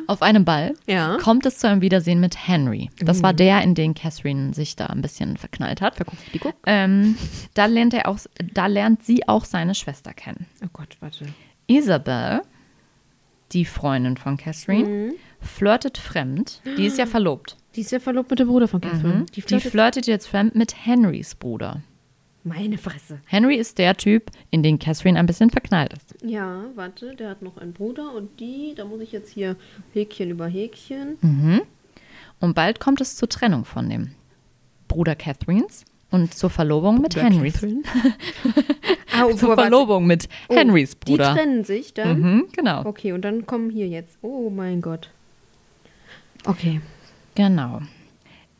auf 0.08 0.22
einem 0.22 0.44
Ball 0.44 0.74
Ja. 0.86 1.16
kommt 1.22 1.46
es 1.46 1.58
zu 1.58 1.68
einem 1.68 1.80
Wiedersehen 1.80 2.18
mit 2.18 2.48
Henry. 2.48 2.90
Das 2.98 3.22
war 3.22 3.32
der, 3.32 3.62
in 3.62 3.74
den 3.76 3.94
Catherine 3.94 4.52
sich 4.52 4.74
da 4.74 4.86
ein 4.86 5.00
bisschen 5.00 5.36
verknallt 5.36 5.80
hat. 5.80 5.94
Die 6.34 6.38
guck. 6.40 6.54
Ähm, 6.66 7.16
da, 7.54 7.66
lernt 7.66 7.94
er 7.94 8.08
auch, 8.08 8.18
da 8.52 8.66
lernt 8.66 9.04
sie 9.04 9.28
auch 9.28 9.44
seine 9.44 9.74
Schwester 9.76 10.12
kennen. 10.12 10.46
Oh 10.64 10.68
Gott, 10.72 10.96
warte. 11.00 11.26
Isabel 11.68 12.42
die 13.52 13.64
Freundin 13.64 14.16
von 14.18 14.36
Catherine, 14.36 14.86
Mhm. 14.88 15.12
flirtet 15.40 15.96
fremd. 15.96 16.60
Die 16.76 16.84
ist 16.84 16.98
ja 16.98 17.06
verlobt. 17.06 17.56
Die 17.76 17.80
ist 17.80 17.92
ja 17.92 17.98
verlobt 17.98 18.28
mit 18.28 18.38
dem 18.40 18.48
Bruder 18.48 18.68
von 18.68 18.80
Catherine. 18.82 19.20
Mhm. 19.20 19.26
Die 19.26 19.32
Die 19.36 19.40
flirtet. 19.42 19.70
flirtet 19.70 20.06
jetzt 20.06 20.26
fremd 20.28 20.54
mit 20.54 20.74
Henrys 20.84 21.34
Bruder. 21.34 21.80
Meine 22.44 22.76
Fresse. 22.76 23.20
Henry 23.24 23.56
ist 23.56 23.78
der 23.78 23.96
Typ, 23.96 24.30
in 24.50 24.62
den 24.62 24.78
Catherine 24.78 25.18
ein 25.18 25.24
bisschen 25.26 25.48
verknallt 25.50 25.92
ist. 25.94 26.14
Ja, 26.22 26.64
warte, 26.74 27.14
der 27.16 27.30
hat 27.30 27.40
noch 27.42 27.56
einen 27.56 27.72
Bruder 27.72 28.12
und 28.14 28.38
die, 28.38 28.74
da 28.76 28.84
muss 28.84 29.00
ich 29.00 29.12
jetzt 29.12 29.30
hier 29.32 29.56
Häkchen 29.94 30.28
über 30.30 30.46
Häkchen. 30.46 31.16
Mhm. 31.22 31.62
Und 32.40 32.54
bald 32.54 32.80
kommt 32.80 33.00
es 33.00 33.16
zur 33.16 33.28
Trennung 33.30 33.64
von 33.64 33.88
dem 33.88 34.12
Bruder 34.88 35.14
Catherines 35.16 35.84
und 36.10 36.34
zur 36.34 36.50
Verlobung 36.50 37.00
mit 37.00 37.16
Henrys. 37.16 37.60
Ah, 39.20 39.34
Zur. 39.34 39.54
Verlobung 39.54 40.06
mit 40.06 40.28
Oh, 40.48 40.54
Henrys 40.54 40.90
Die 40.92 41.10
Bruder. 41.12 41.34
trennen 41.34 41.64
sich 41.64 41.92
dann. 41.92 42.20
Mhm, 42.20 42.44
genau. 42.52 42.84
Okay, 42.84 43.12
und 43.12 43.22
dann 43.22 43.46
kommen 43.46 43.68
hier 43.68 43.88
jetzt. 43.88 44.16
Oh 44.22 44.48
mein 44.48 44.80
Gott. 44.80 45.10
Okay. 46.44 46.80
Genau. 47.34 47.80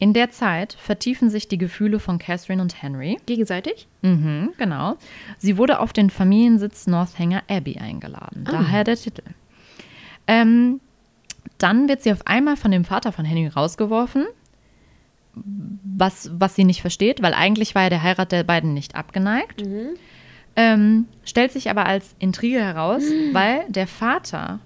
In 0.00 0.14
der 0.14 0.30
Zeit 0.30 0.72
vertiefen 0.72 1.30
sich 1.30 1.46
die 1.46 1.58
Gefühle 1.58 2.00
von 2.00 2.18
Catherine 2.18 2.60
und 2.60 2.82
Henry. 2.82 3.18
Gegenseitig? 3.26 3.86
Mhm, 4.02 4.50
genau. 4.58 4.96
Sie 5.38 5.58
wurde 5.58 5.78
auf 5.78 5.92
den 5.92 6.10
Familiensitz 6.10 6.86
Northanger 6.88 7.42
Abbey 7.48 7.78
eingeladen. 7.78 8.44
Daher 8.44 8.82
der 8.84 8.96
Titel. 8.96 9.22
Ähm, 10.26 10.80
dann 11.58 11.88
wird 11.88 12.02
sie 12.02 12.12
auf 12.12 12.26
einmal 12.26 12.56
von 12.56 12.70
dem 12.72 12.84
Vater 12.84 13.12
von 13.12 13.24
Henry 13.24 13.46
rausgeworfen, 13.48 14.26
was, 15.44 16.30
was 16.34 16.54
sie 16.54 16.64
nicht 16.64 16.80
versteht, 16.80 17.22
weil 17.22 17.34
eigentlich 17.34 17.74
war 17.74 17.82
ja 17.84 17.90
der 17.90 18.02
Heirat 18.02 18.32
der 18.32 18.44
beiden 18.44 18.74
nicht 18.74 18.94
abgeneigt. 18.94 19.62
Ähm, 20.56 21.06
stellt 21.24 21.52
sich 21.52 21.70
aber 21.70 21.86
als 21.86 22.14
Intrige 22.18 22.58
heraus, 22.60 23.02
weil 23.32 23.64
der 23.68 23.86
Vater 23.86 24.60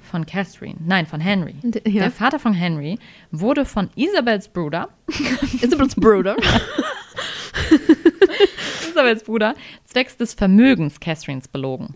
von 0.00 0.24
Catherine, 0.24 0.76
nein, 0.86 1.06
von 1.06 1.20
Henry, 1.20 1.54
D- 1.62 1.82
ja. 1.90 2.02
der 2.02 2.10
Vater 2.12 2.38
von 2.38 2.52
Henry 2.54 2.96
wurde 3.32 3.64
von 3.64 3.90
Isabels 3.96 4.48
Bruder 4.48 4.88
Isabels 5.62 5.96
Bruder. 5.96 6.36
Isabels 8.90 9.24
Bruder 9.24 9.54
zwecks 9.84 10.16
des 10.16 10.34
Vermögens 10.34 11.00
Catherines 11.00 11.48
belogen. 11.48 11.94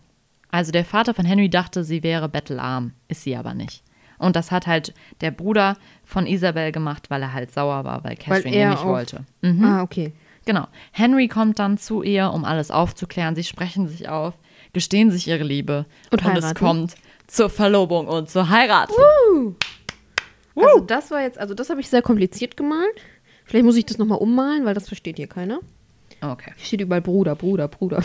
Also 0.51 0.73
der 0.73 0.85
Vater 0.85 1.15
von 1.15 1.25
Henry 1.25 1.49
dachte, 1.49 1.85
sie 1.85 2.03
wäre 2.03 2.29
bettelarm, 2.29 2.93
ist 3.09 3.23
sie 3.23 3.37
aber 3.37 3.55
nicht. 3.55 3.83
Und 4.21 4.37
das 4.37 4.51
hat 4.51 4.67
halt 4.67 4.95
der 5.21 5.31
Bruder 5.31 5.77
von 6.05 6.27
Isabel 6.27 6.73
gemacht, 6.73 7.11
weil 7.11 7.23
er 7.23 7.33
halt 7.33 7.53
sauer 7.53 7.85
war, 7.85 8.05
weil 8.05 8.17
Catherine 8.17 8.55
ihn 8.55 8.61
er 8.61 8.71
nicht 8.71 8.85
wollte. 8.85 9.25
Mhm. 9.41 9.65
Ah, 9.65 9.83
okay. 9.83 10.13
Genau. 10.45 10.67
Henry 10.93 11.27
kommt 11.29 11.59
dann 11.59 11.79
zu 11.79 12.03
ihr, 12.03 12.31
um 12.33 12.45
alles 12.45 12.71
aufzuklären. 12.71 13.35
Sie 13.35 13.45
sprechen 13.45 13.89
sich 13.89 14.09
auf, 14.09 14.35
gestehen 14.73 15.11
sich 15.11 15.27
ihre 15.27 15.45
Liebe. 15.45 15.87
Und 16.11 16.21
es 16.21 16.27
heiraten. 16.27 16.55
kommt 16.55 16.95
zur 17.27 17.49
Verlobung 17.49 18.09
und 18.09 18.29
zur 18.29 18.49
Heirat. 18.49 18.91
Also 20.57 20.81
das 20.81 21.11
war 21.11 21.23
jetzt, 21.23 21.39
also 21.39 21.55
das 21.55 21.71
habe 21.71 21.81
ich 21.81 21.89
sehr 21.89 22.03
kompliziert 22.03 22.57
gemalt. 22.57 23.01
Vielleicht 23.45 23.65
muss 23.65 23.77
ich 23.77 23.87
das 23.87 23.99
nochmal 23.99 24.19
ummalen, 24.19 24.65
weil 24.65 24.75
das 24.75 24.89
versteht 24.89 25.17
hier 25.17 25.27
keiner. 25.27 25.61
Okay. 26.21 26.53
Hier 26.57 26.67
steht 26.67 26.81
überall 26.83 27.01
Bruder, 27.01 27.35
Bruder, 27.35 27.69
Bruder. 27.69 28.03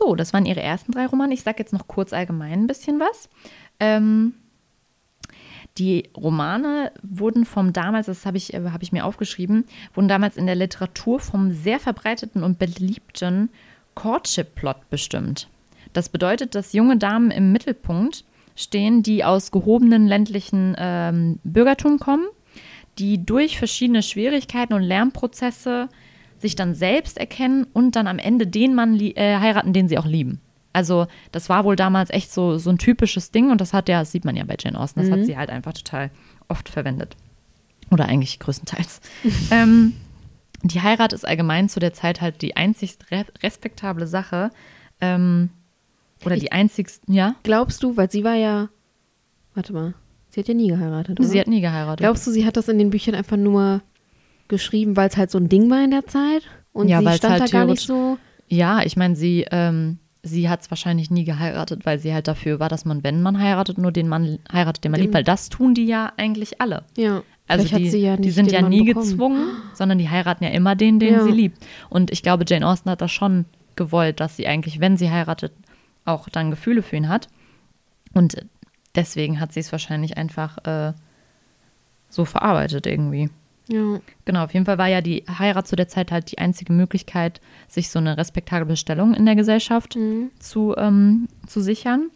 So, 0.00 0.14
das 0.14 0.32
waren 0.32 0.46
ihre 0.46 0.62
ersten 0.62 0.92
drei 0.92 1.06
Romane. 1.06 1.34
Ich 1.34 1.42
sage 1.42 1.58
jetzt 1.58 1.72
noch 1.72 1.86
kurz 1.86 2.12
allgemein 2.12 2.62
ein 2.62 2.66
bisschen 2.66 2.98
was. 2.98 3.28
Ähm, 3.78 4.34
die 5.76 6.08
Romane 6.16 6.90
wurden 7.02 7.44
vom 7.44 7.72
damals, 7.72 8.06
das 8.06 8.24
habe 8.24 8.38
ich, 8.38 8.54
äh, 8.54 8.70
habe 8.70 8.82
ich 8.82 8.92
mir 8.92 9.04
aufgeschrieben, 9.04 9.64
wurden 9.94 10.08
damals 10.08 10.36
in 10.36 10.46
der 10.46 10.54
Literatur 10.54 11.20
vom 11.20 11.52
sehr 11.52 11.78
verbreiteten 11.78 12.42
und 12.42 12.58
beliebten 12.58 13.50
Courtship-Plot 13.94 14.88
bestimmt. 14.88 15.48
Das 15.92 16.08
bedeutet, 16.08 16.54
dass 16.54 16.72
junge 16.72 16.96
Damen 16.96 17.30
im 17.30 17.52
Mittelpunkt 17.52 18.24
stehen, 18.56 19.02
die 19.02 19.22
aus 19.24 19.50
gehobenen 19.50 20.06
ländlichen 20.06 20.76
ähm, 20.78 21.40
Bürgertum 21.44 21.98
kommen, 21.98 22.26
die 22.98 23.24
durch 23.24 23.58
verschiedene 23.58 24.02
Schwierigkeiten 24.02 24.72
und 24.72 24.82
Lernprozesse 24.82 25.88
sich 26.40 26.56
dann 26.56 26.74
selbst 26.74 27.18
erkennen 27.18 27.66
und 27.72 27.96
dann 27.96 28.06
am 28.06 28.18
Ende 28.18 28.46
den 28.46 28.74
Mann 28.74 28.98
äh, 28.98 29.38
heiraten, 29.38 29.72
den 29.72 29.88
sie 29.88 29.98
auch 29.98 30.06
lieben. 30.06 30.40
Also 30.72 31.06
das 31.32 31.48
war 31.48 31.64
wohl 31.64 31.76
damals 31.76 32.10
echt 32.10 32.32
so, 32.32 32.56
so 32.58 32.70
ein 32.70 32.78
typisches 32.78 33.30
Ding 33.30 33.50
und 33.50 33.60
das 33.60 33.72
hat 33.72 33.88
ja, 33.88 34.00
das 34.00 34.12
sieht 34.12 34.24
man 34.24 34.36
ja 34.36 34.44
bei 34.44 34.56
Jane 34.58 34.78
Austen, 34.78 35.00
das 35.00 35.10
hat 35.10 35.24
sie 35.24 35.36
halt 35.36 35.50
einfach 35.50 35.72
total 35.72 36.10
oft 36.48 36.68
verwendet. 36.68 37.16
Oder 37.90 38.06
eigentlich 38.06 38.38
größtenteils. 38.38 39.00
ähm, 39.50 39.94
die 40.62 40.80
Heirat 40.80 41.12
ist 41.12 41.26
allgemein 41.26 41.68
zu 41.68 41.80
der 41.80 41.92
Zeit 41.92 42.20
halt 42.20 42.42
die 42.42 42.56
einzigst 42.56 43.10
re 43.10 43.24
respektable 43.42 44.06
Sache. 44.06 44.50
Ähm, 45.00 45.50
oder 46.24 46.36
die 46.36 46.52
einzigst, 46.52 47.02
ja, 47.08 47.34
Glaubst 47.42 47.82
du, 47.82 47.96
weil 47.96 48.10
sie 48.10 48.24
war 48.24 48.34
ja, 48.34 48.68
warte 49.54 49.72
mal, 49.72 49.94
sie 50.28 50.40
hat 50.40 50.48
ja 50.48 50.54
nie 50.54 50.68
geheiratet, 50.68 51.18
oder? 51.18 51.28
sie 51.28 51.40
hat 51.40 51.48
nie 51.48 51.62
geheiratet. 51.62 52.04
Glaubst 52.04 52.26
du, 52.26 52.30
sie 52.30 52.44
hat 52.44 52.56
das 52.56 52.68
in 52.68 52.78
den 52.78 52.90
Büchern 52.90 53.14
einfach 53.14 53.38
nur 53.38 53.80
geschrieben, 54.50 54.96
weil 54.96 55.08
es 55.08 55.16
halt 55.16 55.30
so 55.30 55.38
ein 55.38 55.48
Ding 55.48 55.70
war 55.70 55.82
in 55.82 55.90
der 55.90 56.06
Zeit? 56.06 56.42
Und 56.72 56.88
Ja, 56.88 56.98
sie 57.00 57.16
stand 57.16 57.40
halt 57.40 57.42
da 57.54 57.58
gar 57.58 57.64
nicht 57.64 57.80
so. 57.86 58.18
Ja, 58.48 58.82
ich 58.82 58.96
meine, 58.96 59.16
sie, 59.16 59.46
ähm, 59.50 59.98
sie 60.22 60.50
hat 60.50 60.60
es 60.60 60.70
wahrscheinlich 60.70 61.10
nie 61.10 61.24
geheiratet, 61.24 61.86
weil 61.86 61.98
sie 61.98 62.12
halt 62.12 62.28
dafür 62.28 62.60
war, 62.60 62.68
dass 62.68 62.84
man, 62.84 63.02
wenn 63.02 63.22
man 63.22 63.40
heiratet, 63.40 63.78
nur 63.78 63.92
den 63.92 64.08
Mann 64.08 64.38
heiratet, 64.52 64.84
den 64.84 64.92
man 64.92 65.00
liebt, 65.00 65.14
weil 65.14 65.24
das 65.24 65.48
tun 65.48 65.72
die 65.74 65.86
ja 65.86 66.12
eigentlich 66.18 66.60
alle. 66.60 66.84
Ja. 66.96 67.22
Also 67.48 67.76
die, 67.76 67.88
ja 67.98 68.16
die 68.16 68.30
sind 68.30 68.52
ja 68.52 68.60
Mann 68.60 68.70
nie 68.70 68.84
bekommen. 68.84 69.08
gezwungen, 69.08 69.46
sondern 69.74 69.98
die 69.98 70.08
heiraten 70.08 70.44
ja 70.44 70.50
immer 70.50 70.76
den, 70.76 71.00
den 71.00 71.14
Ja. 71.14 71.24
sie 71.24 71.32
liebt. 71.32 71.64
Und 71.88 72.12
ich 72.12 72.22
glaube, 72.22 72.44
Jane 72.46 72.66
Austen 72.66 72.90
hat 72.90 73.00
das 73.00 73.10
schon 73.10 73.46
gewollt, 73.74 74.20
dass 74.20 74.36
sie 74.36 74.46
eigentlich, 74.46 74.78
wenn 74.78 74.96
sie 74.96 75.10
heiratet, 75.10 75.52
auch 76.04 76.28
dann 76.28 76.50
Gefühle 76.50 76.82
für 76.82 76.96
ihn 76.96 77.08
hat. 77.08 77.28
Und 78.12 78.44
deswegen 78.94 79.40
hat 79.40 79.52
sie 79.52 79.60
es 79.60 79.72
wahrscheinlich 79.72 80.16
einfach 80.16 80.58
äh, 80.64 80.92
so 82.08 82.24
verarbeitet 82.24 82.86
irgendwie. 82.86 83.30
Ja. 83.72 84.00
Genau, 84.24 84.44
auf 84.44 84.52
jeden 84.52 84.66
Fall 84.66 84.78
war 84.78 84.88
ja 84.88 85.00
die 85.00 85.24
Heirat 85.38 85.68
zu 85.68 85.76
der 85.76 85.86
Zeit 85.88 86.10
halt 86.10 86.30
die 86.32 86.38
einzige 86.38 86.72
Möglichkeit, 86.72 87.40
sich 87.68 87.88
so 87.88 87.98
eine 87.98 88.16
respektable 88.16 88.76
Stellung 88.76 89.14
in 89.14 89.26
der 89.26 89.36
Gesellschaft 89.36 89.96
Mhm. 89.96 90.30
zu, 90.40 90.74
ähm, 90.76 91.28
zu 91.46 91.60
sichern. 91.60 92.10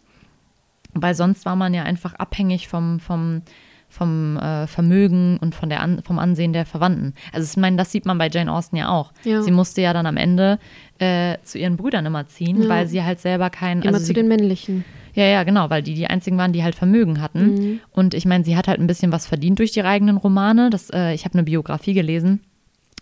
Weil 0.93 1.15
sonst 1.15 1.45
war 1.45 1.55
man 1.55 1.73
ja 1.73 1.83
einfach 1.83 2.13
abhängig 2.15 2.67
vom, 2.67 2.99
vom, 2.99 3.41
vom 3.89 4.37
äh, 4.37 4.67
Vermögen 4.67 5.37
und 5.37 5.55
von 5.55 5.69
der 5.69 5.81
An 5.81 6.01
vom 6.03 6.19
Ansehen 6.19 6.51
der 6.53 6.65
Verwandten. 6.65 7.13
Also 7.31 7.49
ich 7.49 7.57
meine, 7.57 7.77
das 7.77 7.91
sieht 7.91 8.05
man 8.05 8.17
bei 8.17 8.29
Jane 8.29 8.51
Austen 8.51 8.75
ja 8.75 8.89
auch. 8.89 9.13
Ja. 9.23 9.41
Sie 9.41 9.51
musste 9.51 9.81
ja 9.81 9.93
dann 9.93 10.05
am 10.05 10.17
Ende 10.17 10.59
äh, 10.99 11.37
zu 11.43 11.57
ihren 11.57 11.77
Brüdern 11.77 12.05
immer 12.05 12.27
ziehen, 12.27 12.61
Ja. 12.63 12.69
weil 12.69 12.87
sie 12.87 13.03
halt 13.03 13.19
selber 13.19 13.49
keinen. 13.49 13.81
Immer 13.83 13.93
also 13.95 14.07
zu 14.07 14.13
den 14.13 14.27
männlichen. 14.27 14.83
ja, 15.13 15.25
ja, 15.25 15.43
genau, 15.43 15.69
weil 15.69 15.81
die 15.81 15.93
die 15.93 16.07
einzigen 16.07 16.37
waren, 16.37 16.51
die 16.53 16.63
halt 16.63 16.75
Vermögen 16.75 17.21
hatten. 17.21 17.53
Mhm. 17.53 17.79
Und 17.91 18.13
ich 18.13 18.25
meine, 18.25 18.43
sie 18.43 18.57
hat 18.57 18.67
halt 18.67 18.79
ein 18.79 18.87
bisschen 18.87 19.11
was 19.11 19.27
verdient 19.27 19.59
durch 19.59 19.75
ihre 19.77 19.87
eigenen 19.87 20.17
Romane. 20.17 20.69
Das, 20.69 20.89
äh, 20.89 21.13
ich 21.13 21.23
habe 21.25 21.33
eine 21.35 21.43
Biografie 21.43 21.93
gelesen. 21.93 22.41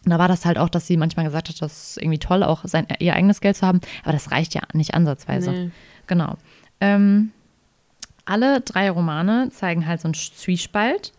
Und 0.05 0.11
da 0.11 0.19
war 0.19 0.27
das 0.27 0.45
halt 0.45 0.57
auch, 0.57 0.69
dass 0.69 0.85
sie 0.85 0.97
manchmal 0.97 1.25
gesagt 1.25 1.47
hat, 1.49 1.61
das 1.61 1.91
ist 1.91 1.97
irgendwie 1.97 2.19
toll, 2.19 2.43
auch 2.43 2.65
sein, 2.65 2.85
ihr 2.99 3.13
eigenes 3.15 3.39
Geld 3.39 3.55
zu 3.55 3.65
haben. 3.65 3.79
Aber 4.03 4.11
das 4.11 4.31
reicht 4.31 4.53
ja 4.53 4.61
nicht 4.73 4.93
ansatzweise. 4.93 5.49
Nee. 5.51 5.71
Genau. 6.07 6.35
Ähm, 6.81 7.31
alle 8.25 8.61
drei 8.61 8.89
Romane 8.89 9.49
zeigen 9.51 9.87
halt 9.87 10.01
so 10.01 10.07
einen 10.07 10.13
Zwiespalt 10.13 11.11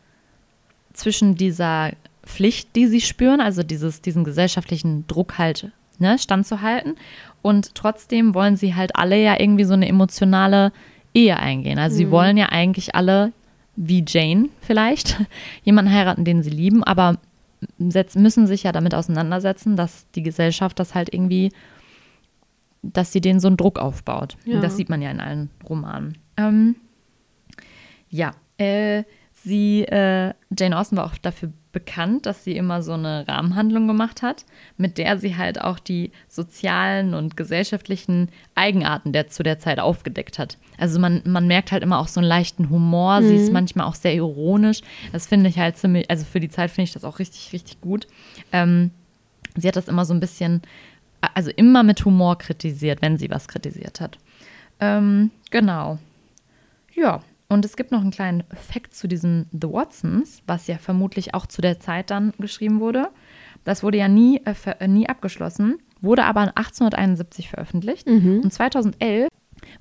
zwischen 0.92 1.34
dieser 1.34 1.92
Pflicht, 2.22 2.74
die 2.76 2.86
sie 2.86 3.00
spüren, 3.00 3.40
also 3.40 3.62
dieses, 3.62 4.00
diesen 4.00 4.24
gesellschaftlichen 4.24 5.06
Druck 5.06 5.38
halt 5.38 5.70
ne, 5.98 6.18
standzuhalten. 6.18 6.96
Und 7.42 7.74
trotzdem 7.74 8.34
wollen 8.34 8.56
sie 8.56 8.74
halt 8.74 8.96
alle 8.96 9.22
ja 9.22 9.38
irgendwie 9.38 9.64
so 9.64 9.74
eine 9.74 9.88
emotionale 9.88 10.72
Ehe 11.12 11.38
eingehen. 11.38 11.78
Also 11.78 11.96
sie 11.96 12.10
wollen 12.10 12.36
ja 12.36 12.46
eigentlich 12.46 12.94
alle, 12.94 13.32
wie 13.76 14.04
Jane 14.06 14.48
vielleicht, 14.60 15.20
jemanden 15.64 15.92
heiraten, 15.92 16.24
den 16.24 16.42
sie 16.42 16.50
lieben, 16.50 16.82
aber 16.82 17.18
müssen 17.78 18.46
sich 18.46 18.62
ja 18.62 18.72
damit 18.72 18.94
auseinandersetzen, 18.94 19.76
dass 19.76 20.06
die 20.14 20.22
Gesellschaft 20.22 20.78
das 20.78 20.94
halt 20.94 21.12
irgendwie, 21.12 21.50
dass 22.82 23.12
sie 23.12 23.20
denen 23.20 23.40
so 23.40 23.48
einen 23.48 23.56
Druck 23.56 23.78
aufbaut. 23.78 24.36
Ja. 24.44 24.60
Das 24.60 24.76
sieht 24.76 24.90
man 24.90 25.00
ja 25.00 25.10
in 25.10 25.20
allen 25.20 25.50
Romanen. 25.68 26.18
Ähm, 26.36 26.76
ja, 28.14 28.30
äh, 28.58 29.02
sie, 29.32 29.82
äh, 29.82 30.32
Jane 30.56 30.78
Austen 30.78 30.96
war 30.96 31.06
auch 31.06 31.18
dafür 31.18 31.52
bekannt, 31.72 32.26
dass 32.26 32.44
sie 32.44 32.56
immer 32.56 32.80
so 32.80 32.92
eine 32.92 33.26
Rahmenhandlung 33.26 33.88
gemacht 33.88 34.22
hat, 34.22 34.44
mit 34.76 34.98
der 34.98 35.18
sie 35.18 35.36
halt 35.36 35.60
auch 35.60 35.80
die 35.80 36.12
sozialen 36.28 37.14
und 37.14 37.36
gesellschaftlichen 37.36 38.28
Eigenarten 38.54 39.12
der 39.12 39.26
zu 39.26 39.42
der 39.42 39.58
Zeit 39.58 39.80
aufgedeckt 39.80 40.38
hat. 40.38 40.58
Also 40.78 41.00
man, 41.00 41.22
man 41.24 41.48
merkt 41.48 41.72
halt 41.72 41.82
immer 41.82 41.98
auch 41.98 42.06
so 42.06 42.20
einen 42.20 42.28
leichten 42.28 42.70
Humor, 42.70 43.20
sie 43.22 43.34
ist 43.34 43.52
manchmal 43.52 43.86
auch 43.86 43.96
sehr 43.96 44.14
ironisch. 44.14 44.82
Das 45.12 45.26
finde 45.26 45.50
ich 45.50 45.58
halt 45.58 45.76
ziemlich, 45.76 46.08
also 46.08 46.24
für 46.24 46.38
die 46.38 46.48
Zeit 46.48 46.70
finde 46.70 46.84
ich 46.84 46.92
das 46.92 47.04
auch 47.04 47.18
richtig, 47.18 47.52
richtig 47.52 47.80
gut. 47.80 48.06
Ähm, 48.52 48.92
sie 49.56 49.66
hat 49.66 49.74
das 49.74 49.88
immer 49.88 50.04
so 50.04 50.14
ein 50.14 50.20
bisschen, 50.20 50.62
also 51.34 51.50
immer 51.50 51.82
mit 51.82 52.04
Humor 52.04 52.38
kritisiert, 52.38 53.02
wenn 53.02 53.18
sie 53.18 53.30
was 53.30 53.48
kritisiert 53.48 54.00
hat. 54.00 54.18
Ähm, 54.78 55.32
genau. 55.50 55.98
Ja, 56.94 57.20
und 57.54 57.64
es 57.64 57.76
gibt 57.76 57.90
noch 57.92 58.00
einen 58.02 58.10
kleinen 58.10 58.44
Fakt 58.52 58.94
zu 58.94 59.08
diesem 59.08 59.46
The 59.52 59.68
Watsons, 59.72 60.42
was 60.46 60.66
ja 60.66 60.76
vermutlich 60.78 61.32
auch 61.34 61.46
zu 61.46 61.62
der 61.62 61.80
Zeit 61.80 62.10
dann 62.10 62.32
geschrieben 62.38 62.80
wurde. 62.80 63.08
Das 63.64 63.82
wurde 63.82 63.96
ja 63.98 64.08
nie, 64.08 64.42
äh, 64.44 64.54
äh, 64.78 64.86
nie 64.88 65.08
abgeschlossen, 65.08 65.78
wurde 66.02 66.24
aber 66.24 66.42
1871 66.56 67.48
veröffentlicht. 67.48 68.06
Und 68.06 68.52
2011 68.52 69.28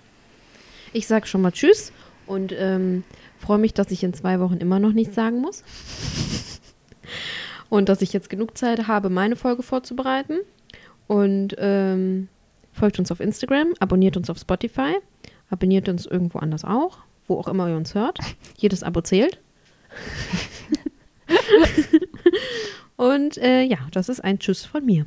Ich 0.92 1.06
sag 1.06 1.26
schon 1.26 1.40
mal 1.40 1.50
Tschüss 1.50 1.92
und 2.26 2.54
ähm, 2.56 3.04
freue 3.38 3.58
mich, 3.58 3.72
dass 3.74 3.90
ich 3.90 4.04
in 4.04 4.12
zwei 4.12 4.38
Wochen 4.38 4.58
immer 4.58 4.78
noch 4.78 4.92
nichts 4.92 5.14
sagen 5.14 5.40
muss. 5.40 5.64
Und 7.68 7.88
dass 7.88 8.02
ich 8.02 8.12
jetzt 8.12 8.30
genug 8.30 8.56
Zeit 8.56 8.86
habe, 8.86 9.10
meine 9.10 9.34
Folge 9.34 9.62
vorzubereiten. 9.62 10.38
Und 11.06 11.56
ähm, 11.58 12.28
folgt 12.74 12.98
uns 12.98 13.10
auf 13.10 13.20
Instagram, 13.20 13.72
abonniert 13.78 14.18
uns 14.18 14.28
auf 14.28 14.38
Spotify, 14.38 14.96
abonniert 15.48 15.88
uns 15.88 16.04
irgendwo 16.04 16.38
anders 16.40 16.64
auch, 16.64 16.98
wo 17.26 17.38
auch 17.38 17.48
immer 17.48 17.68
ihr 17.68 17.76
uns 17.76 17.94
hört. 17.94 18.18
Jedes 18.58 18.82
Abo 18.82 19.00
zählt. 19.00 19.38
Und 22.96 23.38
äh, 23.38 23.62
ja, 23.62 23.78
das 23.92 24.08
ist 24.08 24.20
ein 24.22 24.38
Tschüss 24.38 24.64
von 24.64 24.84
mir. 24.84 25.06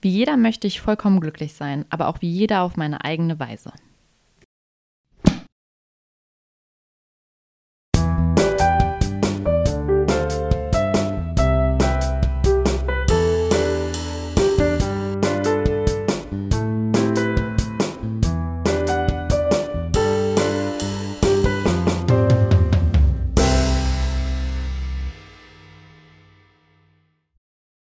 Wie 0.00 0.10
jeder 0.10 0.36
möchte 0.36 0.66
ich 0.66 0.80
vollkommen 0.80 1.20
glücklich 1.20 1.54
sein, 1.54 1.84
aber 1.90 2.08
auch 2.08 2.22
wie 2.22 2.30
jeder 2.30 2.62
auf 2.62 2.76
meine 2.76 3.04
eigene 3.04 3.38
Weise. 3.38 3.72